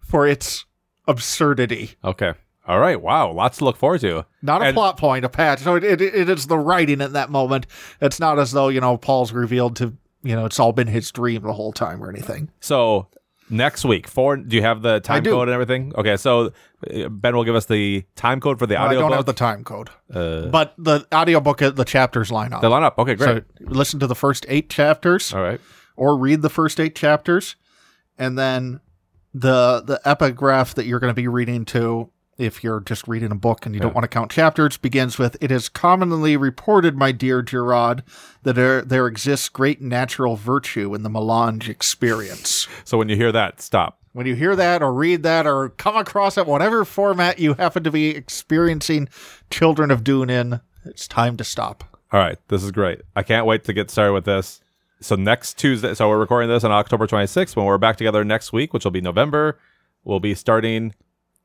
for 0.00 0.26
its 0.26 0.66
absurdity. 1.08 1.92
Okay. 2.04 2.34
All 2.70 2.78
right. 2.78 3.00
Wow. 3.00 3.32
Lots 3.32 3.58
to 3.58 3.64
look 3.64 3.76
forward 3.76 4.00
to. 4.02 4.24
Not 4.42 4.62
a 4.62 4.66
And- 4.66 4.74
plot 4.74 4.96
point, 4.96 5.24
a 5.24 5.28
patch. 5.28 5.60
So 5.60 5.74
it, 5.74 5.84
it, 5.84 6.00
it 6.00 6.28
is 6.28 6.46
the 6.46 6.58
writing 6.58 7.00
in 7.00 7.12
that 7.14 7.28
moment. 7.30 7.66
It's 8.00 8.20
not 8.20 8.38
as 8.38 8.52
though, 8.52 8.68
you 8.68 8.80
know, 8.80 8.96
Paul's 8.96 9.32
revealed 9.32 9.76
to, 9.76 9.94
you 10.22 10.36
know, 10.36 10.44
it's 10.46 10.60
all 10.60 10.72
been 10.72 10.86
his 10.86 11.10
dream 11.10 11.42
the 11.42 11.52
whole 11.52 11.72
time 11.72 12.02
or 12.02 12.08
anything. 12.08 12.50
So 12.60 13.08
next 13.48 13.84
week, 13.84 14.06
for 14.06 14.36
do 14.36 14.54
you 14.54 14.62
have 14.62 14.82
the 14.82 15.00
time 15.00 15.24
code 15.24 15.48
and 15.48 15.54
everything? 15.54 15.92
Okay. 15.96 16.16
So 16.16 16.52
uh, 16.94 17.08
Ben 17.08 17.34
will 17.34 17.44
give 17.44 17.56
us 17.56 17.66
the 17.66 18.04
time 18.14 18.38
code 18.40 18.58
for 18.58 18.66
the 18.66 18.76
audio. 18.76 18.98
I 18.98 19.02
don't 19.02 19.12
have 19.12 19.26
the 19.26 19.32
time 19.32 19.64
code. 19.64 19.90
Uh, 20.12 20.46
But 20.46 20.74
the 20.78 21.06
audiobook, 21.12 21.60
uh, 21.62 21.70
the 21.70 21.84
chapters 21.84 22.30
line 22.30 22.52
up. 22.52 22.60
the 22.60 22.68
line 22.68 22.84
up. 22.84 22.98
Okay. 22.98 23.14
Great. 23.16 23.44
So 23.58 23.64
listen 23.66 23.98
to 24.00 24.06
the 24.06 24.14
first 24.14 24.46
eight 24.48 24.70
chapters 24.70 25.34
All 25.34 25.42
right. 25.42 25.60
or 25.96 26.16
read 26.16 26.42
the 26.42 26.50
first 26.50 26.78
eight 26.78 26.94
chapters. 26.94 27.56
And 28.16 28.38
then 28.38 28.80
the 29.34 29.82
the 29.84 30.00
epigraph 30.04 30.74
that 30.74 30.84
you're 30.86 31.00
going 31.00 31.10
to 31.10 31.14
be 31.20 31.28
reading 31.28 31.64
to 31.66 32.10
if 32.40 32.64
you're 32.64 32.80
just 32.80 33.06
reading 33.06 33.30
a 33.30 33.34
book 33.36 33.66
and 33.66 33.74
you 33.74 33.80
don't 33.80 33.94
want 33.94 34.04
to 34.04 34.08
count 34.08 34.30
chapters 34.30 34.76
begins 34.76 35.18
with 35.18 35.36
it 35.40 35.50
is 35.50 35.68
commonly 35.68 36.36
reported 36.36 36.96
my 36.96 37.12
dear 37.12 37.42
gerard 37.42 38.02
that 38.42 38.54
there, 38.54 38.82
there 38.82 39.06
exists 39.06 39.48
great 39.48 39.80
natural 39.80 40.36
virtue 40.36 40.94
in 40.94 41.02
the 41.02 41.10
melange 41.10 41.68
experience 41.68 42.66
So 42.84 42.98
when 42.98 43.08
you 43.08 43.16
hear 43.16 43.32
that, 43.32 43.60
stop. 43.60 43.98
when 44.12 44.26
you 44.26 44.34
hear 44.34 44.56
that 44.56 44.82
or 44.82 44.92
read 44.92 45.22
that 45.22 45.46
or 45.46 45.68
come 45.70 45.96
across 45.96 46.38
it 46.38 46.46
whatever 46.46 46.84
format 46.84 47.38
you 47.38 47.54
happen 47.54 47.84
to 47.84 47.90
be 47.90 48.08
experiencing 48.10 49.08
children 49.50 49.90
of 49.90 50.02
dune 50.02 50.30
in 50.30 50.60
it's 50.84 51.06
time 51.06 51.36
to 51.36 51.44
stop 51.44 51.84
All 52.12 52.18
right. 52.18 52.38
This 52.48 52.62
is 52.64 52.70
great. 52.72 53.02
I 53.14 53.22
can't 53.22 53.46
wait 53.46 53.62
to 53.64 53.72
get 53.72 53.90
started 53.90 54.14
with 54.14 54.24
this. 54.24 54.60
So 55.00 55.14
next 55.14 55.58
Tuesday, 55.58 55.94
so 55.94 56.08
we're 56.08 56.18
recording 56.18 56.48
this 56.50 56.64
on 56.64 56.72
October 56.72 57.06
26th. 57.06 57.54
When 57.54 57.64
we're 57.66 57.78
back 57.78 57.96
together 57.96 58.24
next 58.24 58.52
week, 58.52 58.72
which 58.74 58.84
will 58.84 58.90
be 58.90 59.00
November, 59.00 59.58
we'll 60.04 60.20
be 60.20 60.34
starting 60.34 60.92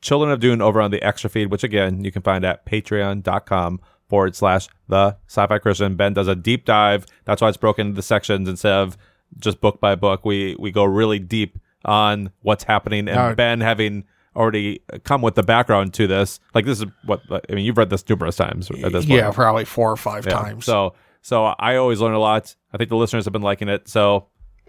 Children 0.06 0.32
of 0.32 0.40
Dune 0.40 0.62
over 0.62 0.80
on 0.82 0.92
the 0.92 1.02
extra 1.02 1.30
feed, 1.32 1.48
which 1.50 1.64
again, 1.64 2.04
you 2.04 2.12
can 2.12 2.22
find 2.22 2.46
at 2.46 2.64
patreon.com 2.66 3.80
forward 4.08 4.36
slash 4.36 4.68
the 4.88 5.18
sci-fi 5.28 5.58
Christian. 5.58 5.96
Ben 5.96 6.14
does 6.14 6.28
a 6.28 6.36
deep 6.36 6.64
dive. 6.66 7.08
That's 7.26 7.42
why 7.42 7.50
it's 7.50 7.58
broken 7.58 7.88
into 7.88 8.02
sections 8.04 8.48
instead 8.48 8.72
of 8.74 8.98
just 9.40 9.62
book 9.62 9.82
by 9.82 9.96
book. 9.96 10.24
We, 10.24 10.56
we 10.60 10.70
go 10.72 10.84
really 10.86 11.18
deep 11.18 11.58
on 11.86 12.30
what's 12.44 12.64
happening 12.66 13.08
and 13.08 13.16
Now- 13.18 13.34
Ben 13.34 13.62
having 13.62 14.04
already 14.36 14.82
come 15.06 15.22
with 15.24 15.34
the 15.34 15.42
background 15.44 15.94
to 15.96 16.06
this. 16.06 16.40
Like 16.54 16.66
this 16.66 16.80
is 16.82 16.86
what, 17.06 17.22
I 17.32 17.54
mean, 17.56 17.66
you've 17.66 17.78
read 17.78 17.90
this 17.90 18.08
numerous 18.08 18.36
times 18.36 18.70
at 18.70 18.92
this 18.92 19.06
point. 19.06 19.18
yeah 19.18 19.32
probably 19.32 19.66
four 19.66 19.92
or 19.92 19.96
five 19.98 20.26
Yeah. 20.28 20.34
times 20.34 20.66
So 20.66 20.94
so 21.24 21.46
I 21.46 21.78
always 21.78 22.00
learn 22.00 22.14
a 22.14 22.20
lot. 22.20 22.56
I 22.74 22.78
think 22.78 22.90
the 22.92 22.96
listeners 22.98 23.26
have 23.26 23.32
been 23.34 23.42
liking 23.42 23.70
it. 23.70 23.88
So 23.88 24.28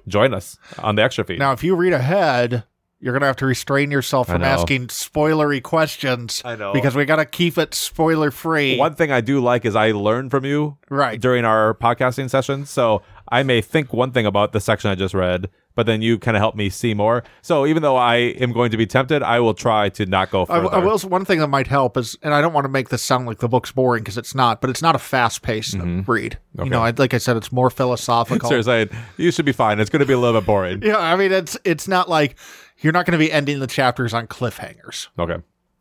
join 0.08 0.32
us 0.32 0.56
on 0.78 0.94
the 0.94 1.02
extra 1.02 1.24
feed. 1.24 1.38
Now, 1.40 1.52
if 1.52 1.62
you 1.62 1.74
read 1.76 1.92
ahead, 1.92 2.62
you're 2.98 3.12
going 3.12 3.20
to 3.20 3.26
have 3.26 3.36
to 3.36 3.46
restrain 3.46 3.90
yourself 3.90 4.28
from 4.28 4.42
asking 4.42 4.86
spoilery 4.88 5.62
questions. 5.62 6.40
I 6.44 6.56
know. 6.56 6.72
Because 6.72 6.94
we 6.94 7.04
got 7.04 7.16
to 7.16 7.26
keep 7.26 7.58
it 7.58 7.74
spoiler 7.74 8.30
free. 8.30 8.78
One 8.78 8.94
thing 8.94 9.12
I 9.12 9.20
do 9.20 9.40
like 9.40 9.64
is 9.64 9.76
I 9.76 9.92
learn 9.92 10.30
from 10.30 10.44
you 10.44 10.78
Right. 10.88 11.20
during 11.20 11.44
our 11.44 11.74
podcasting 11.74 12.30
sessions. 12.30 12.70
So 12.70 13.02
I 13.28 13.42
may 13.42 13.60
think 13.60 13.92
one 13.92 14.12
thing 14.12 14.24
about 14.24 14.52
the 14.52 14.60
section 14.60 14.90
I 14.90 14.94
just 14.94 15.12
read, 15.12 15.50
but 15.74 15.84
then 15.84 16.00
you 16.00 16.18
kind 16.18 16.36
of 16.36 16.40
help 16.40 16.54
me 16.54 16.70
see 16.70 16.94
more. 16.94 17.22
So 17.42 17.66
even 17.66 17.82
though 17.82 17.96
I 17.96 18.16
am 18.16 18.52
going 18.52 18.70
to 18.70 18.76
be 18.76 18.86
tempted, 18.86 19.22
I 19.22 19.40
will 19.40 19.52
try 19.52 19.90
to 19.90 20.06
not 20.06 20.30
go 20.30 20.46
further. 20.46 20.72
I 20.72 20.78
will. 20.78 20.98
One 21.00 21.24
thing 21.24 21.40
that 21.40 21.48
might 21.48 21.66
help 21.66 21.96
is, 21.96 22.16
and 22.22 22.32
I 22.32 22.40
don't 22.40 22.54
want 22.54 22.64
to 22.64 22.70
make 22.70 22.88
this 22.88 23.02
sound 23.02 23.26
like 23.26 23.38
the 23.38 23.48
book's 23.48 23.72
boring 23.72 24.02
because 24.02 24.16
it's 24.16 24.34
not, 24.34 24.60
but 24.60 24.70
it's 24.70 24.80
not 24.80 24.94
a 24.94 24.98
fast 24.98 25.42
paced 25.42 25.74
mm-hmm. 25.76 26.10
read. 26.10 26.38
You 26.58 26.70
know, 26.70 26.80
I, 26.80 26.92
like 26.96 27.12
I 27.12 27.18
said, 27.18 27.36
it's 27.36 27.52
more 27.52 27.68
philosophical. 27.68 28.48
Seriously, 28.48 28.88
you 29.18 29.30
should 29.30 29.44
be 29.44 29.52
fine. 29.52 29.78
It's 29.78 29.90
going 29.90 30.00
to 30.00 30.06
be 30.06 30.14
a 30.14 30.18
little 30.18 30.40
bit 30.40 30.46
boring. 30.46 30.82
Yeah, 30.86 30.98
I 30.98 31.16
mean, 31.16 31.32
it's 31.32 31.58
it's 31.64 31.88
not 31.88 32.08
like 32.08 32.36
you're 32.80 32.92
not 32.92 33.06
going 33.06 33.18
to 33.18 33.24
be 33.24 33.32
ending 33.32 33.58
the 33.60 33.66
chapters 33.66 34.12
on 34.14 34.26
cliffhangers. 34.26 35.08
Okay. 35.18 35.36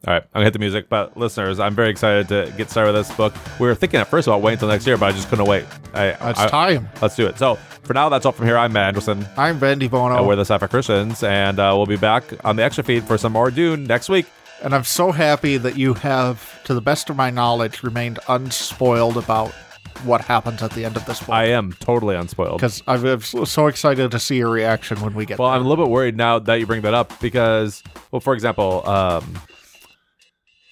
All 0.07 0.13
right, 0.13 0.21
I'm 0.21 0.29
gonna 0.33 0.43
hit 0.45 0.53
the 0.53 0.59
music. 0.59 0.87
But 0.87 1.17
listeners, 1.17 1.59
I'm 1.59 1.73
very 1.73 1.89
excited 1.89 2.27
to 2.27 2.53
get 2.57 2.69
started 2.69 2.93
with 2.93 3.07
this 3.07 3.17
book. 3.17 3.33
We 3.59 3.65
were 3.65 3.73
thinking 3.73 3.99
at 3.99 4.07
first 4.07 4.27
about 4.27 4.41
waiting 4.43 4.57
until 4.57 4.67
next 4.67 4.85
year, 4.85 4.97
but 4.97 5.07
I 5.07 5.11
just 5.13 5.29
couldn't 5.29 5.45
wait. 5.47 5.65
I, 5.95 6.09
It's 6.29 6.39
I- 6.39 6.47
time. 6.47 6.89
Let's 7.01 7.15
do 7.15 7.25
it. 7.25 7.39
So 7.39 7.55
for 7.81 7.95
now, 7.95 8.09
that's 8.09 8.23
all 8.23 8.31
from 8.31 8.45
here. 8.45 8.55
I'm 8.55 8.71
Matt 8.71 8.89
Anderson. 8.89 9.25
I'm 9.35 9.57
Ben 9.57 9.79
De 9.79 9.87
Bono, 9.87 10.17
Uh, 10.17 10.23
we're 10.27 10.35
the 10.35 10.41
Sci-Fi 10.45 10.67
Christians, 10.67 11.23
and 11.23 11.57
uh, 11.59 11.73
we'll 11.75 11.87
be 11.87 11.95
back 11.97 12.23
on 12.45 12.55
the 12.55 12.61
extra 12.63 12.83
feed 12.83 13.03
for 13.05 13.17
some 13.17 13.31
more 13.31 13.49
Dune 13.49 13.85
next 13.85 14.07
week. 14.07 14.27
and 14.63 14.75
I'm 14.75 14.83
so 14.83 15.11
happy 15.11 15.57
that 15.57 15.75
you 15.75 15.95
have, 15.95 16.63
to 16.65 16.75
the 16.75 16.81
best 16.81 17.09
of 17.09 17.15
my 17.15 17.31
knowledge, 17.31 17.81
remained 17.81 18.19
unspoiled 18.29 19.17
about 19.17 19.55
what 20.03 20.21
happens 20.21 20.61
at 20.61 20.71
the 20.71 20.85
end 20.85 20.95
of 20.97 21.05
this 21.05 21.19
book. 21.19 21.29
I 21.29 21.45
am 21.45 21.73
totally 21.73 22.15
unspoiled. 22.15 22.57
because 22.59 22.83
I'm 22.87 23.21
so 23.21 23.67
excited 23.67 24.11
to 24.11 24.19
see 24.19 24.37
your 24.37 24.49
reaction 24.49 24.99
when 25.01 25.13
we 25.13 25.25
get 25.25 25.39
Well, 25.39 25.49
there. 25.49 25.57
I'm 25.57 25.65
a 25.65 25.67
little 25.69 25.85
bit 25.85 25.91
worried 25.91 26.15
now 26.17 26.39
that 26.39 26.55
you 26.55 26.65
bring 26.65 26.81
that 26.83 26.93
up 26.93 27.19
because, 27.19 27.81
well, 28.11 28.19
for 28.19 28.33
example, 28.33 28.87
um, 28.87 29.39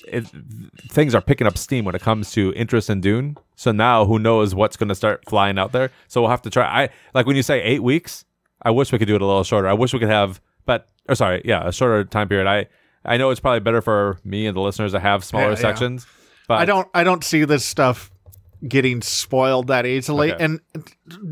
it, 0.07 0.25
things 0.89 1.15
are 1.15 1.21
picking 1.21 1.47
up 1.47 1.57
steam 1.57 1.85
when 1.85 1.95
it 1.95 2.01
comes 2.01 2.31
to 2.33 2.53
interest 2.55 2.89
in 2.89 3.01
Dune. 3.01 3.37
So 3.55 3.71
now, 3.71 4.05
who 4.05 4.19
knows 4.19 4.53
what's 4.53 4.75
going 4.77 4.89
to 4.89 4.95
start 4.95 5.23
flying 5.29 5.57
out 5.57 5.71
there? 5.71 5.91
So 6.07 6.21
we'll 6.21 6.29
have 6.29 6.41
to 6.43 6.49
try. 6.49 6.65
I 6.83 6.89
like 7.13 7.25
when 7.25 7.35
you 7.35 7.43
say 7.43 7.61
eight 7.61 7.81
weeks. 7.83 8.25
I 8.61 8.71
wish 8.71 8.91
we 8.91 8.97
could 8.99 9.07
do 9.07 9.15
it 9.15 9.21
a 9.21 9.25
little 9.25 9.43
shorter. 9.43 9.67
I 9.67 9.73
wish 9.73 9.91
we 9.93 9.99
could 9.99 10.09
have, 10.09 10.39
but 10.65 10.87
or 11.09 11.15
sorry, 11.15 11.41
yeah, 11.43 11.67
a 11.67 11.71
shorter 11.73 12.05
time 12.05 12.29
period. 12.29 12.47
I 12.47 12.67
I 13.03 13.17
know 13.17 13.29
it's 13.29 13.41
probably 13.41 13.59
better 13.59 13.81
for 13.81 14.19
me 14.23 14.45
and 14.47 14.55
the 14.55 14.61
listeners 14.61 14.93
to 14.93 14.99
have 15.01 15.23
smaller 15.25 15.45
Yeah, 15.47 15.49
yeah. 15.51 15.55
sections. 15.55 16.07
But 16.47 16.59
I 16.59 16.65
don't 16.65 16.87
I 16.93 17.03
don't 17.03 17.23
see 17.25 17.43
this 17.43 17.65
stuff 17.65 18.09
getting 18.67 19.01
spoiled 19.01 19.67
that 19.67 19.85
easily. 19.85 20.31
Okay. 20.33 20.43
And 20.43 20.61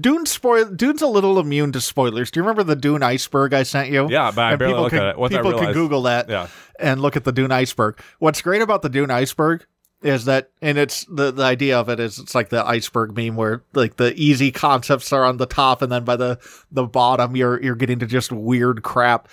Dune 0.01 0.25
spoil 0.25 0.65
Dune's 0.65 1.01
a 1.01 1.07
little 1.07 1.39
immune 1.39 1.71
to 1.73 1.81
spoilers. 1.81 2.31
Do 2.31 2.39
you 2.39 2.43
remember 2.43 2.63
the 2.63 2.75
Dune 2.75 3.03
iceberg 3.03 3.53
I 3.53 3.63
sent 3.63 3.89
you? 3.89 4.07
Yeah, 4.09 4.31
but 4.31 4.41
I 4.41 4.49
And 4.51 4.59
barely 4.59 4.73
people 4.73 4.83
looked 4.83 4.93
can, 4.95 5.03
at 5.03 5.09
it. 5.09 5.17
Once 5.17 5.33
people 5.35 5.53
can 5.53 5.73
Google 5.73 6.01
that 6.03 6.29
Yeah. 6.29 6.47
and 6.79 7.01
look 7.01 7.15
at 7.15 7.23
the 7.23 7.31
Dune 7.31 7.51
iceberg. 7.51 7.99
What's 8.19 8.41
great 8.41 8.61
about 8.61 8.81
the 8.81 8.89
Dune 8.89 9.11
iceberg 9.11 9.65
is 10.03 10.25
that 10.25 10.49
and 10.61 10.77
it's 10.77 11.05
the 11.05 11.31
the 11.31 11.43
idea 11.43 11.79
of 11.79 11.87
it 11.87 11.99
is 11.99 12.17
it's 12.17 12.33
like 12.33 12.49
the 12.49 12.65
iceberg 12.65 13.15
meme 13.15 13.35
where 13.35 13.63
like 13.73 13.97
the 13.97 14.13
easy 14.15 14.51
concepts 14.51 15.13
are 15.13 15.23
on 15.25 15.37
the 15.37 15.45
top 15.45 15.81
and 15.83 15.91
then 15.91 16.03
by 16.03 16.15
the 16.15 16.39
the 16.71 16.83
bottom 16.83 17.35
you're 17.35 17.61
you're 17.61 17.75
getting 17.75 17.99
to 17.99 18.07
just 18.07 18.31
weird 18.31 18.81
crap. 18.83 19.27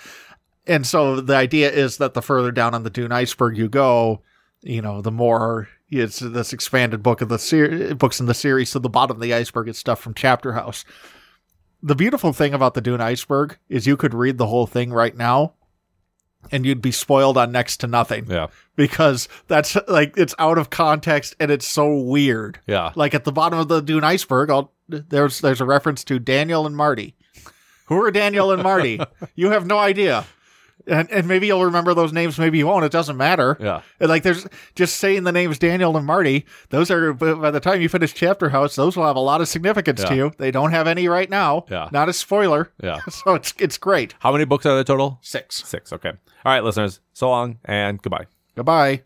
And 0.67 0.85
so 0.85 1.19
the 1.19 1.35
idea 1.35 1.71
is 1.71 1.97
that 1.97 2.13
the 2.13 2.21
further 2.21 2.51
down 2.51 2.75
on 2.75 2.83
the 2.83 2.91
Dune 2.91 3.11
iceberg 3.11 3.57
you 3.57 3.67
go, 3.67 4.21
you 4.61 4.81
know, 4.83 5.01
the 5.01 5.11
more 5.11 5.67
it's 5.91 6.19
this 6.19 6.53
expanded 6.53 7.01
book 7.03 7.21
of 7.21 7.29
the 7.29 7.39
ser- 7.39 7.95
books 7.95 8.19
in 8.19 8.25
the 8.25 8.33
series. 8.33 8.69
So 8.69 8.79
the 8.79 8.89
bottom 8.89 9.17
of 9.17 9.21
the 9.21 9.33
iceberg 9.33 9.67
is 9.69 9.77
stuff 9.77 9.99
from 9.99 10.13
Chapter 10.13 10.53
House. 10.53 10.85
The 11.81 11.95
beautiful 11.95 12.33
thing 12.33 12.53
about 12.53 12.73
the 12.73 12.81
Dune 12.81 13.01
iceberg 13.01 13.57
is 13.69 13.87
you 13.87 13.95
could 13.97 14.13
read 14.13 14.37
the 14.37 14.47
whole 14.47 14.67
thing 14.67 14.91
right 14.91 15.15
now, 15.15 15.53
and 16.51 16.65
you'd 16.65 16.81
be 16.81 16.91
spoiled 16.91 17.37
on 17.37 17.51
next 17.51 17.77
to 17.77 17.87
nothing 17.87 18.25
Yeah. 18.29 18.47
because 18.75 19.27
that's 19.47 19.77
like 19.87 20.13
it's 20.17 20.35
out 20.39 20.57
of 20.57 20.69
context 20.69 21.35
and 21.39 21.49
it's 21.51 21.67
so 21.67 21.97
weird. 21.97 22.59
Yeah. 22.67 22.91
Like 22.95 23.13
at 23.13 23.23
the 23.23 23.31
bottom 23.31 23.59
of 23.59 23.67
the 23.69 23.81
Dune 23.81 24.03
iceberg, 24.03 24.49
I'll, 24.49 24.73
there's 24.87 25.39
there's 25.41 25.61
a 25.61 25.65
reference 25.65 26.03
to 26.05 26.19
Daniel 26.19 26.65
and 26.65 26.75
Marty. 26.75 27.15
Who 27.87 28.03
are 28.03 28.11
Daniel 28.11 28.51
and 28.51 28.61
Marty? 28.61 28.99
you 29.35 29.49
have 29.51 29.65
no 29.65 29.77
idea. 29.79 30.25
And, 30.87 31.09
and 31.11 31.27
maybe 31.27 31.47
you'll 31.47 31.65
remember 31.65 31.93
those 31.93 32.11
names, 32.13 32.39
maybe 32.39 32.57
you 32.57 32.65
won't. 32.67 32.85
It 32.85 32.91
doesn't 32.91 33.17
matter. 33.17 33.57
Yeah. 33.59 33.81
And, 33.99 34.09
Like 34.09 34.23
there's 34.23 34.47
just 34.75 34.95
saying 34.97 35.23
the 35.23 35.31
names 35.31 35.59
Daniel 35.59 35.95
and 35.97 36.05
Marty. 36.05 36.45
Those 36.69 36.89
are 36.89 37.13
by 37.13 37.51
the 37.51 37.59
time 37.59 37.81
you 37.81 37.89
finish 37.89 38.13
Chapter 38.13 38.49
House, 38.49 38.75
those 38.75 38.95
will 38.97 39.05
have 39.05 39.15
a 39.15 39.19
lot 39.21 39.41
of 39.41 39.47
significance 39.47 40.03
to 40.03 40.15
you. 40.15 40.31
They 40.37 40.51
don't 40.51 40.71
have 40.71 40.87
any 40.87 41.07
right 41.07 41.29
now. 41.29 41.65
Yeah. 41.69 41.89
Not 41.91 42.09
a 42.09 42.13
spoiler. 42.13 42.71
Yeah. 42.81 42.99
So 43.09 43.35
it's 43.35 43.53
it's 43.59 43.77
great. 43.77 44.15
How 44.19 44.31
many 44.31 44.45
books 44.45 44.65
are 44.65 44.75
there 44.75 44.83
total? 44.83 45.19
Six. 45.21 45.63
Six. 45.65 45.91
Okay. 45.91 46.09
All 46.09 46.51
right, 46.53 46.63
listeners. 46.63 47.01
So 47.13 47.29
long 47.29 47.57
and 47.65 48.01
goodbye. 48.01 48.27
Goodbye. 48.55 49.03